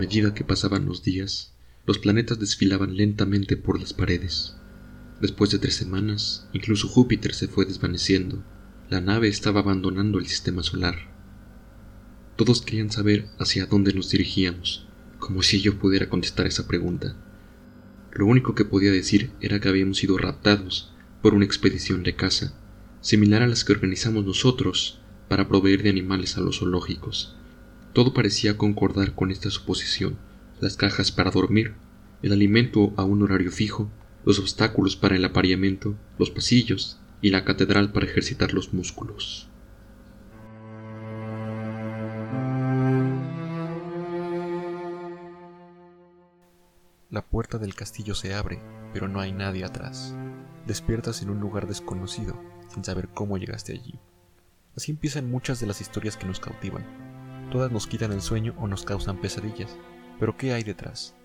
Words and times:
medida 0.00 0.32
que 0.32 0.44
pasaban 0.44 0.86
los 0.86 1.02
días, 1.02 1.52
los 1.86 1.98
planetas 1.98 2.38
desfilaban 2.38 2.96
lentamente 2.96 3.58
por 3.58 3.78
las 3.78 3.92
paredes. 3.92 4.56
Después 5.20 5.50
de 5.50 5.58
tres 5.58 5.74
semanas, 5.74 6.48
incluso 6.54 6.88
Júpiter 6.88 7.34
se 7.34 7.48
fue 7.48 7.66
desvaneciendo. 7.66 8.42
La 8.88 9.02
nave 9.02 9.28
estaba 9.28 9.60
abandonando 9.60 10.18
el 10.18 10.26
sistema 10.26 10.62
solar. 10.62 10.96
Todos 12.36 12.62
querían 12.62 12.90
saber 12.90 13.26
hacia 13.38 13.66
dónde 13.66 13.92
nos 13.92 14.10
dirigíamos, 14.10 14.86
como 15.18 15.42
si 15.42 15.60
yo 15.60 15.78
pudiera 15.78 16.08
contestar 16.08 16.46
esa 16.46 16.66
pregunta. 16.66 17.14
Lo 18.12 18.24
único 18.24 18.54
que 18.54 18.64
podía 18.64 18.90
decir 18.90 19.32
era 19.42 19.60
que 19.60 19.68
habíamos 19.68 19.98
sido 19.98 20.16
raptados 20.16 20.94
por 21.20 21.34
una 21.34 21.44
expedición 21.44 22.02
de 22.04 22.16
caza, 22.16 22.54
similar 23.02 23.42
a 23.42 23.46
las 23.46 23.64
que 23.64 23.72
organizamos 23.72 24.24
nosotros 24.24 24.98
para 25.28 25.46
proveer 25.46 25.82
de 25.82 25.90
animales 25.90 26.38
a 26.38 26.40
los 26.40 26.60
zoológicos. 26.60 27.36
Todo 27.92 28.14
parecía 28.14 28.56
concordar 28.56 29.14
con 29.14 29.32
esta 29.32 29.50
suposición. 29.50 30.16
Las 30.60 30.76
cajas 30.76 31.10
para 31.10 31.32
dormir, 31.32 31.74
el 32.22 32.32
alimento 32.32 32.92
a 32.96 33.02
un 33.02 33.22
horario 33.22 33.50
fijo, 33.50 33.90
los 34.24 34.38
obstáculos 34.38 34.94
para 34.94 35.16
el 35.16 35.24
apareamiento, 35.24 35.96
los 36.18 36.30
pasillos 36.30 37.00
y 37.20 37.30
la 37.30 37.44
catedral 37.44 37.90
para 37.92 38.06
ejercitar 38.06 38.52
los 38.52 38.72
músculos. 38.72 39.48
La 47.10 47.26
puerta 47.26 47.58
del 47.58 47.74
castillo 47.74 48.14
se 48.14 48.34
abre, 48.34 48.62
pero 48.92 49.08
no 49.08 49.20
hay 49.20 49.32
nadie 49.32 49.64
atrás. 49.64 50.14
Despiertas 50.64 51.22
en 51.22 51.30
un 51.30 51.40
lugar 51.40 51.66
desconocido, 51.66 52.40
sin 52.72 52.84
saber 52.84 53.08
cómo 53.08 53.36
llegaste 53.36 53.72
allí. 53.72 53.98
Así 54.76 54.92
empiezan 54.92 55.28
muchas 55.28 55.58
de 55.58 55.66
las 55.66 55.80
historias 55.80 56.16
que 56.16 56.26
nos 56.26 56.38
cautivan. 56.38 57.09
Todas 57.50 57.72
nos 57.72 57.88
quitan 57.88 58.12
el 58.12 58.22
sueño 58.22 58.54
o 58.58 58.68
nos 58.68 58.84
causan 58.84 59.20
pesadillas. 59.20 59.76
Pero 60.20 60.36
¿qué 60.36 60.52
hay 60.52 60.62
detrás? 60.62 61.16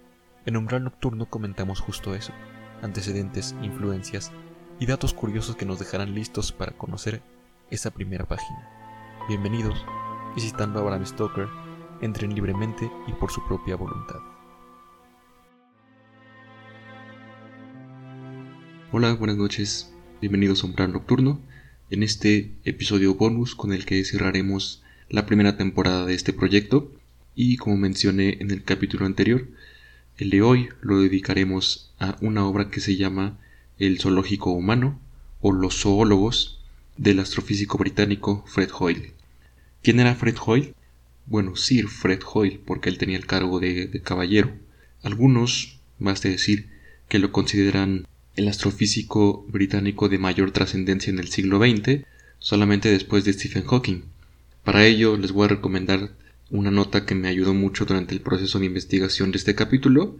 En 0.47 0.57
Umbral 0.57 0.83
Nocturno 0.83 1.29
comentamos 1.29 1.81
justo 1.81 2.15
eso, 2.15 2.33
antecedentes, 2.81 3.55
influencias 3.61 4.31
y 4.79 4.87
datos 4.87 5.13
curiosos 5.13 5.55
que 5.55 5.67
nos 5.67 5.77
dejarán 5.77 6.15
listos 6.15 6.51
para 6.51 6.71
conocer 6.71 7.21
esa 7.69 7.91
primera 7.91 8.27
página. 8.27 8.67
Bienvenidos, 9.27 9.85
visitando 10.33 10.79
a 10.79 10.83
Bram 10.83 11.05
Stoker, 11.05 11.47
entren 12.01 12.33
libremente 12.33 12.91
y 13.07 13.11
por 13.13 13.31
su 13.31 13.45
propia 13.47 13.75
voluntad. 13.75 14.19
Hola, 18.91 19.13
buenas 19.13 19.37
noches, 19.37 19.93
bienvenidos 20.21 20.63
a 20.63 20.67
Umbral 20.67 20.91
Nocturno, 20.91 21.39
en 21.91 22.01
este 22.01 22.57
episodio 22.63 23.13
bonus 23.13 23.53
con 23.53 23.73
el 23.73 23.85
que 23.85 24.03
cerraremos 24.03 24.81
la 25.09 25.25
primera 25.25 25.57
temporada 25.57 26.05
de 26.05 26.13
este 26.13 26.33
proyecto 26.33 26.91
y 27.35 27.57
como 27.57 27.77
mencioné 27.77 28.37
en 28.39 28.51
el 28.51 28.63
capítulo 28.63 29.05
anterior, 29.05 29.47
el 30.17 30.29
de 30.29 30.41
hoy 30.41 30.69
lo 30.81 31.01
dedicaremos 31.01 31.91
a 31.99 32.17
una 32.21 32.45
obra 32.45 32.69
que 32.69 32.79
se 32.79 32.95
llama 32.95 33.37
El 33.77 33.99
zoológico 33.99 34.51
humano 34.51 34.99
o 35.41 35.51
Los 35.51 35.81
zoólogos 35.81 36.59
del 36.97 37.19
astrofísico 37.19 37.77
británico 37.77 38.45
Fred 38.47 38.69
Hoyle. 38.79 39.11
¿Quién 39.83 39.99
era 39.99 40.15
Fred 40.15 40.37
Hoyle? 40.43 40.73
Bueno, 41.25 41.55
Sir 41.55 41.87
Fred 41.87 42.21
Hoyle, 42.33 42.59
porque 42.65 42.89
él 42.89 42.97
tenía 42.97 43.17
el 43.17 43.25
cargo 43.25 43.59
de, 43.59 44.01
caballero. 44.03 44.51
Algunos, 45.03 45.79
más 45.99 46.21
de 46.21 46.29
decir, 46.29 46.69
que 47.09 47.19
lo 47.19 47.31
consideran 47.31 48.07
el 48.35 48.47
astrofísico 48.47 49.45
británico 49.49 50.09
de 50.09 50.17
mayor 50.17 50.51
trascendencia 50.51 51.11
en 51.11 51.19
el 51.19 51.27
siglo 51.27 51.59
XX, 51.59 52.05
solamente 52.39 52.89
después 52.89 53.25
de 53.25 53.33
Stephen 53.33 53.65
Hawking. 53.65 54.03
Para 54.65 54.83
ello 54.83 55.15
les 55.15 55.31
voy 55.31 55.45
a 55.45 55.49
recomendar 55.49 56.09
una 56.49 56.71
nota 56.71 57.05
que 57.05 57.13
me 57.13 57.27
ayudó 57.27 57.53
mucho 57.53 57.85
durante 57.85 58.15
el 58.15 58.21
proceso 58.21 58.57
de 58.57 58.65
investigación 58.65 59.31
de 59.31 59.37
este 59.37 59.53
capítulo, 59.53 60.17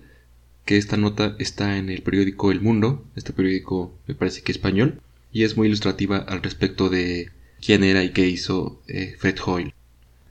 que 0.66 0.78
esta 0.78 0.98
nota 0.98 1.36
está 1.40 1.78
en 1.80 1.90
el 1.90 2.04
periódico 2.04 2.52
El 2.52 2.62
Mundo, 2.62 3.04
este 3.16 3.34
periódico 3.34 3.98
me 4.06 4.14
parece 4.14 4.44
que 4.44 4.52
español, 4.52 5.02
y 5.34 5.46
es 5.46 5.58
muy 5.58 5.68
ilustrativa 5.68 6.18
al 6.18 6.44
respecto 6.44 6.90
de 6.90 7.32
quién 7.60 7.84
era 7.84 8.04
y 8.04 8.12
qué 8.12 8.28
hizo 8.28 8.84
eh, 8.88 9.16
Fred 9.18 9.40
Hoyle. 9.44 9.74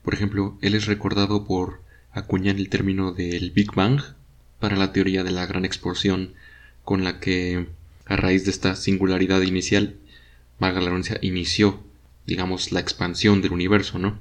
Por 0.05 0.15
ejemplo, 0.15 0.59
él 0.63 0.77
es 0.77 0.87
recordado 0.87 1.45
por 1.45 1.81
acuñar 2.13 2.55
el 2.55 2.69
término 2.69 3.11
del 3.11 3.51
Big 3.51 3.75
Bang 3.75 4.01
para 4.61 4.77
la 4.77 4.93
teoría 4.93 5.25
de 5.25 5.33
la 5.33 5.47
gran 5.47 5.65
explosión 5.65 6.35
con 6.85 7.03
la 7.03 7.19
que, 7.19 7.67
a 8.07 8.15
raíz 8.15 8.45
de 8.45 8.53
esta 8.53 8.77
singularidad 8.77 9.43
inicial, 9.43 9.97
la 10.61 11.03
inició, 11.21 11.83
digamos, 12.27 12.73
la 12.73 12.81
expansión 12.81 13.43
del 13.43 13.53
universo, 13.53 13.99
¿no? 13.99 14.19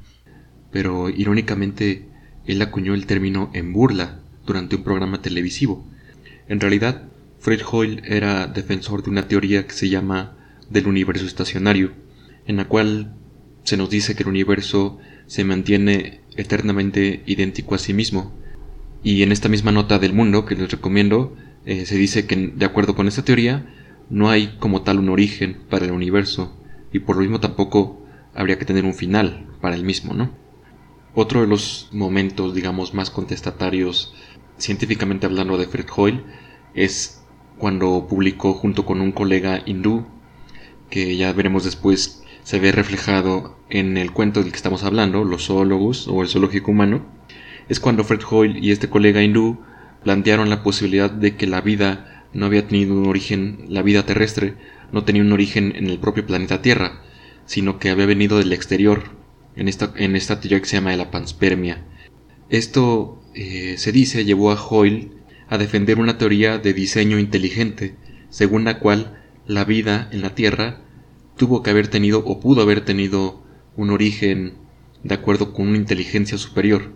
pero 0.73 1.09
irónicamente 1.09 2.09
él 2.45 2.61
acuñó 2.61 2.95
el 2.95 3.05
término 3.05 3.51
en 3.53 3.71
burla 3.71 4.19
durante 4.45 4.75
un 4.75 4.83
programa 4.83 5.21
televisivo. 5.21 5.87
En 6.49 6.59
realidad, 6.59 7.03
Fred 7.39 7.61
Hoyle 7.71 8.01
era 8.05 8.47
defensor 8.47 9.03
de 9.03 9.11
una 9.11 9.27
teoría 9.27 9.65
que 9.65 9.73
se 9.73 9.87
llama 9.87 10.35
del 10.69 10.87
universo 10.87 11.25
estacionario, 11.25 11.93
en 12.47 12.57
la 12.57 12.65
cual 12.65 13.13
se 13.63 13.77
nos 13.77 13.89
dice 13.89 14.15
que 14.15 14.23
el 14.23 14.29
universo 14.29 14.97
se 15.27 15.45
mantiene 15.45 16.21
eternamente 16.35 17.21
idéntico 17.27 17.75
a 17.75 17.77
sí 17.77 17.93
mismo. 17.93 18.33
Y 19.03 19.21
en 19.21 19.31
esta 19.31 19.49
misma 19.49 19.71
nota 19.71 19.99
del 19.99 20.13
mundo 20.13 20.45
que 20.45 20.55
les 20.55 20.71
recomiendo, 20.71 21.37
eh, 21.65 21.85
se 21.85 21.97
dice 21.97 22.25
que 22.25 22.35
de 22.35 22.65
acuerdo 22.65 22.95
con 22.95 23.07
esta 23.07 23.23
teoría, 23.23 23.71
no 24.09 24.29
hay 24.29 24.57
como 24.59 24.81
tal 24.81 24.99
un 24.99 25.09
origen 25.09 25.59
para 25.69 25.85
el 25.85 25.91
universo, 25.91 26.57
y 26.93 26.99
por 26.99 27.15
lo 27.17 27.23
mismo 27.23 27.39
tampoco 27.39 28.01
habría 28.33 28.57
que 28.57 28.65
tener 28.65 28.85
un 28.85 28.93
final 28.93 29.47
para 29.59 29.75
el 29.75 29.83
mismo, 29.83 30.13
¿no? 30.13 30.31
Otro 31.15 31.41
de 31.41 31.47
los 31.47 31.89
momentos, 31.91 32.53
digamos, 32.55 32.93
más 32.93 33.09
contestatarios, 33.09 34.15
científicamente 34.57 35.25
hablando 35.25 35.57
de 35.57 35.67
Fred 35.67 35.87
Hoyle, 35.95 36.23
es 36.73 37.23
cuando 37.57 38.07
publicó 38.07 38.53
junto 38.53 38.85
con 38.85 39.01
un 39.01 39.11
colega 39.11 39.61
hindú, 39.65 40.05
que 40.89 41.17
ya 41.17 41.33
veremos 41.33 41.63
después 41.63 42.23
se 42.43 42.59
ve 42.59 42.71
reflejado 42.71 43.57
en 43.69 43.97
el 43.97 44.11
cuento 44.11 44.41
del 44.41 44.51
que 44.51 44.57
estamos 44.57 44.83
hablando, 44.83 45.23
Los 45.23 45.47
zoólogos 45.47 46.07
o 46.07 46.21
el 46.21 46.27
zoológico 46.27 46.71
humano, 46.71 47.05
es 47.69 47.79
cuando 47.79 48.03
Fred 48.03 48.21
Hoyle 48.29 48.59
y 48.59 48.71
este 48.71 48.89
colega 48.89 49.23
hindú 49.23 49.59
plantearon 50.03 50.49
la 50.49 50.63
posibilidad 50.63 51.09
de 51.09 51.35
que 51.35 51.47
la 51.47 51.61
vida 51.61 52.25
no 52.33 52.45
había 52.45 52.67
tenido 52.67 52.95
un 52.95 53.07
origen, 53.07 53.65
la 53.69 53.81
vida 53.81 54.05
terrestre 54.05 54.55
no 54.93 55.03
tenía 55.03 55.23
un 55.23 55.33
origen 55.33 55.73
en 55.75 55.87
el 55.87 55.99
propio 55.99 56.25
planeta 56.25 56.61
Tierra, 56.61 57.01
sino 57.45 57.79
que 57.79 57.89
había 57.89 58.05
venido 58.05 58.37
del 58.37 58.53
exterior, 58.53 59.03
en 59.55 59.67
esta, 59.67 59.91
en 59.97 60.15
esta 60.15 60.39
teoría 60.39 60.59
que 60.59 60.65
se 60.65 60.77
llama 60.77 60.91
de 60.91 60.97
la 60.97 61.11
panspermia. 61.11 61.83
Esto 62.49 63.21
eh, 63.33 63.75
se 63.77 63.91
dice 63.91 64.23
llevó 64.23 64.51
a 64.51 64.55
Hoyle 64.55 65.11
a 65.49 65.57
defender 65.57 65.99
una 65.99 66.17
teoría 66.17 66.59
de 66.59 66.73
diseño 66.73 67.19
inteligente, 67.19 67.95
según 68.29 68.63
la 68.63 68.79
cual 68.79 69.19
la 69.47 69.65
vida 69.65 70.07
en 70.11 70.21
la 70.21 70.35
Tierra 70.35 70.81
tuvo 71.35 71.63
que 71.63 71.71
haber 71.71 71.87
tenido 71.87 72.23
o 72.25 72.39
pudo 72.39 72.61
haber 72.61 72.85
tenido 72.85 73.43
un 73.75 73.89
origen 73.89 74.53
de 75.03 75.15
acuerdo 75.15 75.53
con 75.53 75.67
una 75.67 75.77
inteligencia 75.77 76.37
superior, 76.37 76.93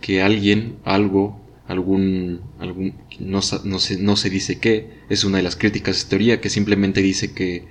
que 0.00 0.20
alguien, 0.20 0.76
algo, 0.84 1.40
algún, 1.68 2.42
algún 2.58 2.94
no, 3.18 3.40
no, 3.64 3.78
se, 3.78 3.98
no 3.98 4.16
se 4.16 4.30
dice 4.30 4.58
qué, 4.58 5.02
es 5.08 5.24
una 5.24 5.38
de 5.38 5.42
las 5.42 5.56
críticas 5.56 6.02
de 6.02 6.10
teoría 6.10 6.40
que 6.40 6.50
simplemente 6.50 7.02
dice 7.02 7.32
que, 7.32 7.66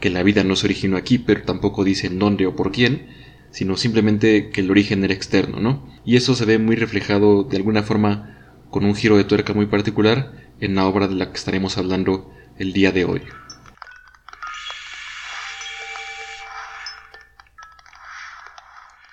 que 0.00 0.10
la 0.10 0.22
vida 0.22 0.44
no 0.44 0.56
se 0.56 0.66
originó 0.66 0.96
aquí, 0.96 1.18
pero 1.18 1.42
tampoco 1.42 1.84
dice 1.84 2.06
en 2.06 2.18
dónde 2.18 2.46
o 2.46 2.56
por 2.56 2.72
quién, 2.72 3.06
sino 3.50 3.76
simplemente 3.76 4.50
que 4.50 4.60
el 4.60 4.70
origen 4.70 5.04
era 5.04 5.14
externo, 5.14 5.60
¿no? 5.60 5.88
Y 6.04 6.16
eso 6.16 6.34
se 6.34 6.44
ve 6.44 6.58
muy 6.58 6.76
reflejado 6.76 7.44
de 7.44 7.56
alguna 7.56 7.82
forma 7.82 8.36
con 8.70 8.84
un 8.84 8.94
giro 8.94 9.16
de 9.16 9.24
tuerca 9.24 9.54
muy 9.54 9.66
particular 9.66 10.52
en 10.60 10.74
la 10.74 10.86
obra 10.86 11.08
de 11.08 11.14
la 11.14 11.30
que 11.30 11.38
estaremos 11.38 11.78
hablando 11.78 12.30
el 12.58 12.72
día 12.72 12.92
de 12.92 13.04
hoy. 13.04 13.22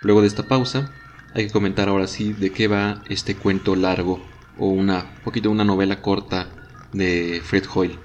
Luego 0.01 0.21
de 0.21 0.27
esta 0.27 0.47
pausa, 0.47 0.91
hay 1.33 1.47
que 1.47 1.51
comentar 1.51 1.89
ahora 1.89 2.07
sí 2.07 2.33
de 2.33 2.51
qué 2.51 2.67
va 2.67 3.01
este 3.09 3.35
cuento 3.35 3.75
largo 3.75 4.23
o 4.57 4.67
una 4.67 5.15
poquito 5.23 5.49
una 5.49 5.63
novela 5.63 6.01
corta 6.01 6.49
de 6.91 7.41
Fred 7.43 7.65
Hoyle. 7.73 7.97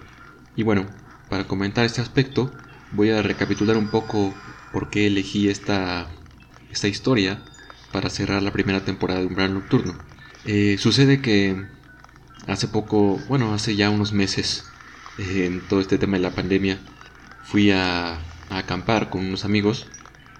Y 0.56 0.62
bueno, 0.62 0.86
para 1.28 1.46
comentar 1.46 1.84
este 1.84 2.00
aspecto, 2.00 2.50
voy 2.92 3.10
a 3.10 3.22
recapitular 3.22 3.76
un 3.76 3.88
poco 3.88 4.34
por 4.72 4.90
qué 4.90 5.06
elegí 5.06 5.48
esta 5.48 6.08
esta 6.70 6.88
historia 6.88 7.42
para 7.92 8.10
cerrar 8.10 8.42
la 8.42 8.52
primera 8.52 8.84
temporada 8.84 9.20
de 9.20 9.26
Umbral 9.26 9.54
Nocturno. 9.54 9.96
Eh, 10.44 10.76
sucede 10.78 11.20
que 11.20 11.66
hace 12.46 12.68
poco, 12.68 13.18
bueno, 13.28 13.54
hace 13.54 13.76
ya 13.76 13.90
unos 13.90 14.12
meses, 14.12 14.64
eh, 15.18 15.46
en 15.46 15.60
todo 15.60 15.80
este 15.80 15.98
tema 15.98 16.16
de 16.16 16.22
la 16.22 16.30
pandemia, 16.30 16.78
fui 17.44 17.70
a, 17.70 18.18
acampar 18.50 19.10
con 19.10 19.26
unos 19.26 19.44
amigos 19.44 19.88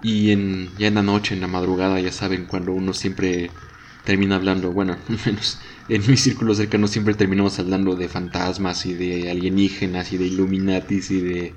y 0.02 0.30
en, 0.30 0.70
ya 0.78 0.88
en 0.88 0.94
la 0.94 1.02
noche, 1.02 1.34
en 1.34 1.40
la 1.40 1.48
madrugada, 1.48 2.00
ya 2.00 2.12
saben, 2.12 2.46
cuando 2.46 2.72
uno 2.72 2.92
siempre 2.92 3.50
termina 4.04 4.36
hablando, 4.36 4.72
bueno, 4.72 4.96
menos 5.26 5.58
en 5.88 6.06
mi 6.06 6.16
círculo 6.16 6.54
cercano 6.54 6.86
siempre 6.86 7.14
terminamos 7.14 7.58
hablando 7.58 7.96
de 7.96 8.08
fantasmas 8.08 8.86
y 8.86 8.94
de 8.94 9.30
alienígenas 9.30 10.12
y 10.12 10.18
de 10.18 10.26
illuminatis 10.26 11.10
y 11.10 11.20
de 11.20 11.54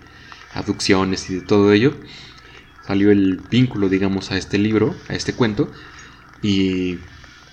aducciones 0.53 1.29
y 1.29 1.35
de 1.35 1.41
todo 1.41 1.71
ello 1.71 1.95
salió 2.85 3.11
el 3.11 3.41
vínculo, 3.49 3.89
digamos, 3.89 4.31
a 4.31 4.37
este 4.37 4.57
libro, 4.57 4.95
a 5.07 5.13
este 5.13 5.33
cuento, 5.33 5.71
y 6.41 6.97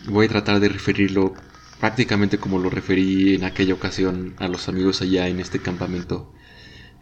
voy 0.09 0.27
a 0.27 0.29
tratar 0.29 0.61
de 0.61 0.69
referirlo 0.69 1.35
prácticamente 1.81 2.39
como 2.39 2.59
lo 2.59 2.71
referí 2.71 3.35
en 3.35 3.45
aquella 3.45 3.75
ocasión 3.75 4.35
a 4.39 4.49
los 4.49 4.69
amigos 4.69 5.01
allá 5.01 5.29
en 5.29 5.41
este 5.41 5.61
campamento. 5.61 6.33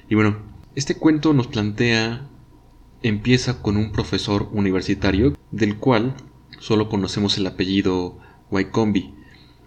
Y 0.09 0.15
bueno, 0.15 0.37
este 0.75 0.97
cuento 0.97 1.33
nos 1.33 1.47
plantea, 1.47 2.29
empieza 3.03 3.63
con 3.63 3.77
un 3.77 3.93
profesor 3.93 4.49
universitario 4.53 5.37
del 5.51 5.77
cual 5.77 6.15
solo 6.59 6.89
conocemos 6.89 7.39
el 7.39 7.47
apellido 7.47 8.19
Waikombi. 8.51 9.15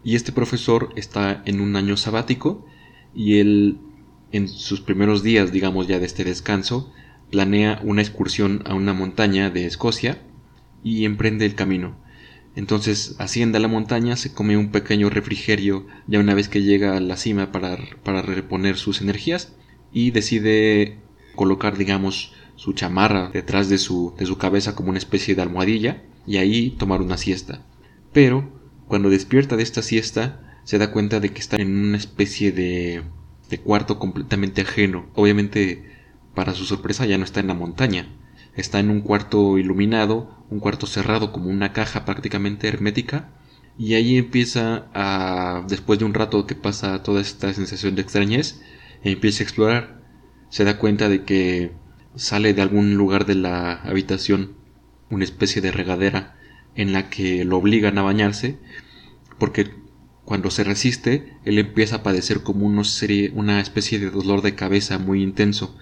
Y 0.04 0.16
este 0.16 0.32
profesor 0.32 0.90
está 0.96 1.42
en 1.46 1.60
un 1.62 1.76
año 1.76 1.98
sabático 1.98 2.66
y 3.14 3.40
él 3.40 3.80
en 4.32 4.48
sus 4.48 4.82
primeros 4.82 5.24
días, 5.24 5.52
digamos 5.52 5.88
ya 5.88 6.00
de 6.00 6.06
este 6.06 6.24
descanso, 6.24 6.92
planea 7.32 7.80
una 7.84 8.02
excursión 8.02 8.64
a 8.66 8.74
una 8.74 8.94
montaña 8.94 9.50
de 9.50 9.66
Escocia 9.66 10.22
y 10.84 11.06
emprende 11.06 11.46
el 11.46 11.56
camino. 11.56 11.98
Entonces 12.56 13.16
asciende 13.20 13.58
a 13.58 13.62
la 13.62 13.68
montaña, 13.68 14.16
se 14.16 14.34
come 14.34 14.58
un 14.58 14.72
pequeño 14.72 15.10
refrigerio 15.10 15.88
ya 16.08 16.20
una 16.20 16.34
vez 16.34 16.50
que 16.50 16.62
llega 16.62 16.98
a 16.98 17.00
la 17.00 17.16
cima 17.16 17.52
para, 17.52 17.78
para 18.04 18.22
reponer 18.22 18.78
sus 18.78 19.02
energías 19.02 19.56
y 19.92 20.12
decide 20.12 21.00
colocar, 21.36 21.78
digamos, 21.78 22.34
su 22.60 22.74
chamarra 22.74 23.30
detrás 23.30 23.70
de 23.70 23.78
su, 23.78 24.14
de 24.20 24.26
su 24.26 24.38
cabeza 24.38 24.76
como 24.76 24.90
una 24.90 24.98
especie 24.98 25.34
de 25.34 25.42
almohadilla 25.42 26.04
y 26.28 26.38
ahí 26.38 26.72
tomar 26.72 27.02
una 27.02 27.16
siesta. 27.16 27.66
Pero 28.12 28.52
cuando 28.90 29.10
despierta 29.10 29.56
de 29.56 29.64
esta 29.64 29.82
siesta 29.82 30.60
se 30.66 30.78
da 30.78 30.92
cuenta 30.92 31.22
de 31.22 31.32
que 31.32 31.40
está 31.40 31.56
en 31.56 31.74
una 31.74 31.98
especie 31.98 32.52
de, 32.52 33.04
de 33.50 33.60
cuarto 33.60 33.98
completamente 33.98 34.62
ajeno. 34.62 35.08
Obviamente, 35.16 35.86
para 36.36 36.54
su 36.54 36.66
sorpresa, 36.66 37.06
ya 37.06 37.18
no 37.18 37.24
está 37.24 37.40
en 37.40 37.48
la 37.48 37.54
montaña, 37.54 38.10
Está 38.56 38.80
en 38.80 38.90
un 38.90 39.00
cuarto 39.00 39.58
iluminado, 39.58 40.36
un 40.50 40.60
cuarto 40.60 40.86
cerrado 40.86 41.32
como 41.32 41.50
una 41.50 41.72
caja 41.72 42.04
prácticamente 42.04 42.68
hermética. 42.68 43.30
Y 43.78 43.94
ahí 43.94 44.18
empieza 44.18 44.90
a, 44.94 45.64
después 45.70 45.98
de 46.00 46.04
un 46.04 46.14
rato 46.14 46.46
que 46.46 46.56
pasa 46.56 47.02
toda 47.04 47.22
esta 47.22 47.54
sensación 47.54 47.96
de 47.96 48.02
extrañez, 48.02 48.62
empieza 49.02 49.44
a 49.44 49.46
explorar. 49.46 50.02
Se 50.50 50.66
da 50.66 50.78
cuenta 50.78 51.08
de 51.08 51.24
que 51.24 51.72
sale 52.16 52.54
de 52.54 52.62
algún 52.62 52.96
lugar 52.96 53.26
de 53.26 53.36
la 53.36 53.74
habitación 53.74 54.54
una 55.10 55.24
especie 55.24 55.62
de 55.62 55.72
regadera 55.72 56.36
en 56.76 56.94
la 56.94 57.10
que 57.10 57.46
lo 57.46 57.58
obligan 57.58 57.98
a 57.98 58.04
bañarse 58.04 58.58
porque 59.38 59.72
cuando 60.26 60.52
se 60.52 60.64
resiste 60.64 61.34
él 61.46 61.58
empieza 61.58 61.98
a 61.98 62.04
padecer 62.04 62.44
como 62.44 62.66
una 62.66 63.62
especie 63.62 64.00
de 64.00 64.10
dolor 64.10 64.42
de 64.42 64.56
cabeza 64.56 65.00
muy 65.00 65.24
intenso 65.24 65.78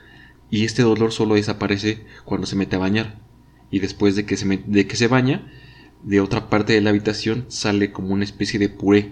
y 0.49 0.63
este 0.63 0.83
dolor 0.83 1.11
solo 1.11 1.35
desaparece 1.35 2.05
cuando 2.25 2.47
se 2.47 2.55
mete 2.55 2.75
a 2.75 2.79
bañar. 2.79 3.19
Y 3.69 3.79
después 3.79 4.15
de 4.15 4.25
que 4.25 4.37
se, 4.37 4.45
de 4.65 4.87
que 4.87 4.95
se 4.95 5.07
baña, 5.07 5.51
de 6.03 6.21
otra 6.21 6.49
parte 6.49 6.73
de 6.73 6.81
la 6.81 6.91
habitación 6.91 7.45
sale 7.49 7.91
como 7.91 8.13
una 8.13 8.23
especie 8.23 8.59
de 8.59 8.69
puré. 8.69 9.11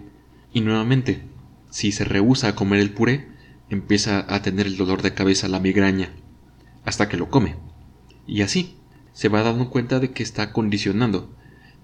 Y 0.54 0.62
nuevamente, 0.62 1.24
si 1.70 1.92
se 1.92 2.06
rehúsa 2.06 2.50
a 2.50 2.56
comer 2.56 2.80
el 2.80 2.92
puré, 2.92 3.28
empieza 3.70 4.26
a 4.34 4.42
tener 4.42 4.66
el 4.66 4.78
dolor 4.78 5.02
de 5.02 5.14
cabeza, 5.14 5.48
la 5.48 5.60
migraña, 5.60 6.14
hasta 6.86 7.10
que 7.10 7.18
lo 7.18 7.30
come. 7.30 7.56
Y 8.28 8.42
así, 8.42 8.78
se 9.14 9.30
va 9.30 9.44
dando 9.44 9.70
cuenta 9.70 10.00
de 10.00 10.12
que 10.12 10.24
está 10.24 10.52
condicionando, 10.52 11.36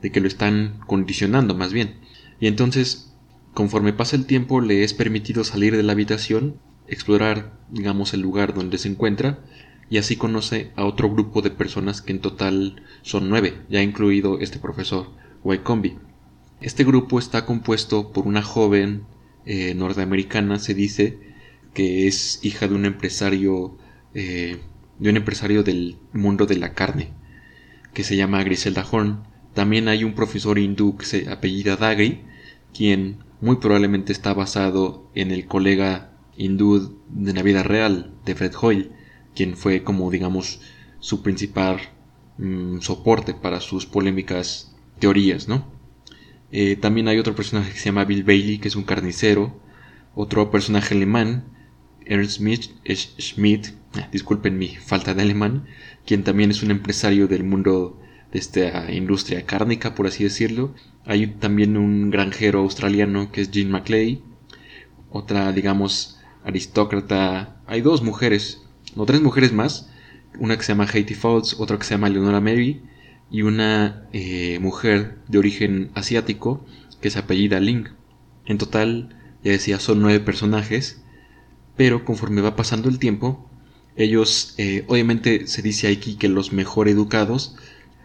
de 0.01 0.11
que 0.11 0.21
lo 0.21 0.27
están 0.27 0.79
condicionando 0.87 1.55
más 1.55 1.73
bien. 1.73 1.95
Y 2.39 2.47
entonces, 2.47 3.13
conforme 3.53 3.93
pasa 3.93 4.15
el 4.15 4.25
tiempo, 4.25 4.61
le 4.61 4.83
es 4.83 4.93
permitido 4.93 5.43
salir 5.43 5.75
de 5.75 5.83
la 5.83 5.93
habitación 5.93 6.59
explorar, 6.91 7.57
digamos, 7.69 8.13
el 8.13 8.21
lugar 8.21 8.53
donde 8.53 8.77
se 8.77 8.89
encuentra 8.89 9.39
y 9.89 9.97
así 9.97 10.17
conoce 10.17 10.71
a 10.75 10.85
otro 10.85 11.09
grupo 11.09 11.41
de 11.41 11.49
personas 11.49 12.01
que 12.01 12.11
en 12.11 12.19
total 12.19 12.83
son 13.01 13.29
nueve, 13.29 13.61
ya 13.69 13.81
incluido 13.81 14.39
este 14.39 14.59
profesor 14.59 15.09
Waikombi. 15.43 15.97
Este 16.59 16.83
grupo 16.83 17.17
está 17.17 17.45
compuesto 17.45 18.11
por 18.11 18.27
una 18.27 18.43
joven 18.43 19.03
eh, 19.45 19.73
norteamericana, 19.73 20.59
se 20.59 20.73
dice, 20.73 21.19
que 21.73 22.07
es 22.07 22.39
hija 22.43 22.67
de 22.67 22.75
un 22.75 22.85
empresario, 22.85 23.77
eh, 24.13 24.59
de 25.01 25.09
un 25.09 25.17
empresario 25.17 25.63
del 25.63 25.97
mundo 26.13 26.45
de 26.45 26.57
la 26.57 26.73
carne, 26.73 27.09
que 27.91 28.03
se 28.03 28.15
llama 28.15 28.43
Griselda 28.43 28.85
Horn. 28.89 29.23
También 29.55 29.87
hay 29.87 30.03
un 30.03 30.13
profesor 30.13 30.59
hindú 30.59 30.95
que 30.95 31.05
se 31.05 31.29
apellida 31.29 31.75
Dagri, 31.75 32.21
quien 32.71 33.17
muy 33.41 33.55
probablemente 33.55 34.13
está 34.13 34.33
basado 34.33 35.09
en 35.15 35.31
el 35.31 35.47
colega 35.47 36.13
hindú 36.37 36.99
de 37.09 37.33
la 37.33 37.41
vida 37.41 37.63
real 37.63 38.13
de 38.25 38.35
Fred 38.35 38.53
Hoyle, 38.61 38.91
quien 39.35 39.57
fue 39.57 39.83
como 39.83 40.11
digamos 40.11 40.61
su 40.99 41.23
principal 41.23 41.79
mm, 42.37 42.79
soporte 42.81 43.33
para 43.33 43.59
sus 43.59 43.87
polémicas 43.87 44.75
teorías, 44.99 45.47
¿no? 45.47 45.67
Eh, 46.51 46.75
también 46.75 47.07
hay 47.07 47.17
otro 47.17 47.33
personaje 47.33 47.71
que 47.71 47.79
se 47.79 47.85
llama 47.85 48.05
Bill 48.05 48.23
Bailey, 48.23 48.59
que 48.59 48.67
es 48.67 48.75
un 48.75 48.83
carnicero, 48.83 49.59
otro 50.13 50.51
personaje 50.51 50.93
alemán, 50.93 51.45
Ernst 52.05 52.37
Schmidt, 52.37 52.69
Schmidt 53.19 53.73
ah, 53.95 54.07
disculpen 54.11 54.57
mi 54.57 54.69
falta 54.69 55.13
de 55.13 55.21
alemán, 55.21 55.65
quien 56.05 56.23
también 56.23 56.51
es 56.51 56.63
un 56.63 56.71
empresario 56.71 57.27
del 57.27 57.43
mundo 57.43 57.99
de 58.31 58.39
esta 58.39 58.91
industria 58.91 59.45
cárnica, 59.45 59.95
por 59.95 60.07
así 60.07 60.23
decirlo. 60.23 60.73
Hay 61.05 61.27
también 61.27 61.77
un 61.77 62.09
granjero 62.09 62.59
australiano 62.59 63.31
que 63.31 63.41
es 63.41 63.51
Jean 63.51 63.71
Maclay, 63.71 64.21
otra, 65.09 65.51
digamos, 65.51 66.19
aristócrata. 66.43 67.61
Hay 67.67 67.81
dos 67.81 68.01
mujeres, 68.01 68.61
no 68.95 69.05
tres 69.05 69.21
mujeres 69.21 69.53
más. 69.53 69.89
Una 70.39 70.55
que 70.55 70.63
se 70.63 70.71
llama 70.71 70.87
Haiti 70.91 71.13
Fouts, 71.13 71.59
otra 71.59 71.77
que 71.77 71.83
se 71.83 71.93
llama 71.93 72.09
Leonora 72.09 72.39
Mary 72.39 72.81
y 73.29 73.41
una 73.43 74.07
eh, 74.13 74.59
mujer 74.59 75.19
de 75.27 75.37
origen 75.37 75.91
asiático 75.93 76.65
que 77.01 77.09
se 77.09 77.19
apellida 77.19 77.59
Ling. 77.59 77.87
En 78.45 78.57
total, 78.57 79.17
ya 79.43 79.51
decía, 79.51 79.79
son 79.79 80.01
nueve 80.01 80.19
personajes, 80.19 81.01
pero 81.77 82.05
conforme 82.05 82.41
va 82.41 82.55
pasando 82.55 82.89
el 82.89 82.99
tiempo, 82.99 83.49
ellos, 83.95 84.53
eh, 84.57 84.85
obviamente 84.87 85.47
se 85.47 85.61
dice 85.61 85.87
aquí 85.87 86.15
que 86.15 86.29
los 86.29 86.53
mejor 86.53 86.87
educados, 86.87 87.55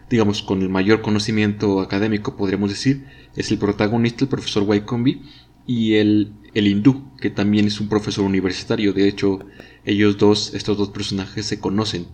digamos 0.09 0.41
con 0.41 0.61
el 0.61 0.69
mayor 0.69 1.01
conocimiento 1.01 1.79
académico 1.81 2.35
podríamos 2.35 2.69
decir, 2.69 3.05
es 3.35 3.51
el 3.51 3.57
protagonista, 3.57 4.25
el 4.25 4.29
profesor 4.29 4.63
Waikombi, 4.63 5.21
y 5.67 5.95
el, 5.95 6.33
el 6.53 6.67
hindú, 6.67 7.13
que 7.17 7.29
también 7.29 7.67
es 7.67 7.79
un 7.81 7.89
profesor 7.89 8.23
universitario. 8.23 8.93
De 8.93 9.07
hecho, 9.07 9.39
ellos 9.85 10.17
dos, 10.17 10.53
estos 10.53 10.77
dos 10.77 10.89
personajes 10.89 11.45
se 11.45 11.59
conocen. 11.59 12.07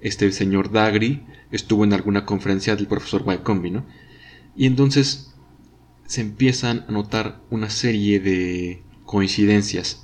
Este 0.00 0.32
señor 0.32 0.72
Dagri 0.72 1.22
estuvo 1.50 1.84
en 1.84 1.92
alguna 1.92 2.24
conferencia 2.24 2.74
del 2.74 2.86
profesor 2.86 3.22
Waikombi, 3.24 3.70
¿no? 3.70 3.86
Y 4.56 4.66
entonces 4.66 5.34
se 6.06 6.22
empiezan 6.22 6.84
a 6.88 6.92
notar 6.92 7.42
una 7.50 7.70
serie 7.70 8.20
de 8.20 8.82
coincidencias. 9.04 10.03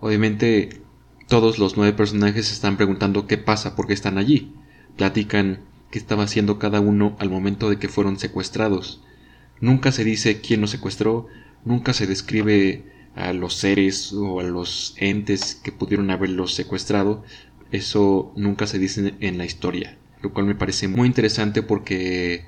Obviamente, 0.00 0.80
todos 1.28 1.58
los 1.58 1.76
nueve 1.76 1.96
personajes 1.96 2.46
se 2.46 2.54
están 2.54 2.76
preguntando 2.76 3.26
qué 3.26 3.38
pasa, 3.38 3.76
por 3.76 3.86
qué 3.86 3.92
están 3.92 4.18
allí. 4.18 4.54
Platican 4.96 5.60
qué 5.90 5.98
estaba 5.98 6.24
haciendo 6.24 6.58
cada 6.58 6.80
uno 6.80 7.16
al 7.20 7.30
momento 7.30 7.70
de 7.70 7.78
que 7.78 7.88
fueron 7.88 8.18
secuestrados. 8.18 9.02
Nunca 9.60 9.92
se 9.92 10.04
dice 10.04 10.40
quién 10.40 10.60
los 10.60 10.70
secuestró, 10.70 11.28
Nunca 11.64 11.92
se 11.92 12.06
describe 12.06 12.84
a 13.14 13.32
los 13.32 13.54
seres 13.54 14.12
o 14.12 14.40
a 14.40 14.44
los 14.44 14.94
entes 14.96 15.54
que 15.54 15.72
pudieron 15.72 16.10
haberlos 16.10 16.54
secuestrado. 16.54 17.24
Eso 17.70 18.32
nunca 18.36 18.66
se 18.66 18.78
dice 18.78 19.14
en 19.20 19.38
la 19.38 19.44
historia, 19.44 19.98
lo 20.22 20.32
cual 20.32 20.46
me 20.46 20.54
parece 20.54 20.88
muy 20.88 21.06
interesante 21.06 21.62
porque 21.62 22.44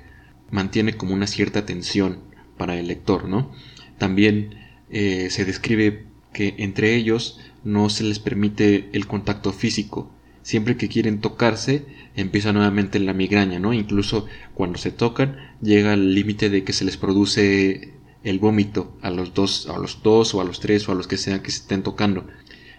mantiene 0.49 0.97
como 0.97 1.13
una 1.13 1.27
cierta 1.27 1.65
tensión 1.65 2.19
para 2.57 2.77
el 2.77 2.87
lector, 2.87 3.29
¿no? 3.29 3.51
También 3.97 4.55
eh, 4.89 5.29
se 5.29 5.45
describe 5.45 6.05
que 6.33 6.55
entre 6.57 6.95
ellos 6.95 7.39
no 7.63 7.89
se 7.89 8.03
les 8.03 8.19
permite 8.19 8.89
el 8.93 9.07
contacto 9.07 9.53
físico. 9.53 10.11
Siempre 10.41 10.75
que 10.75 10.89
quieren 10.89 11.21
tocarse, 11.21 11.85
empieza 12.15 12.51
nuevamente 12.51 12.99
la 12.99 13.13
migraña, 13.13 13.59
¿no? 13.59 13.73
Incluso 13.73 14.25
cuando 14.53 14.77
se 14.77 14.91
tocan, 14.91 15.37
llega 15.61 15.93
al 15.93 16.13
límite 16.13 16.49
de 16.49 16.63
que 16.65 16.73
se 16.73 16.83
les 16.83 16.97
produce 16.97 17.93
el 18.23 18.39
vómito 18.39 18.97
a 19.01 19.09
los 19.09 19.33
dos, 19.33 19.69
a 19.69 19.77
los 19.77 20.03
dos 20.03 20.33
o 20.33 20.41
a 20.41 20.43
los 20.45 20.59
tres 20.59 20.87
o 20.87 20.91
a 20.91 20.95
los 20.95 21.07
que 21.07 21.17
sean 21.17 21.41
que 21.41 21.51
se 21.51 21.61
estén 21.61 21.83
tocando. 21.83 22.27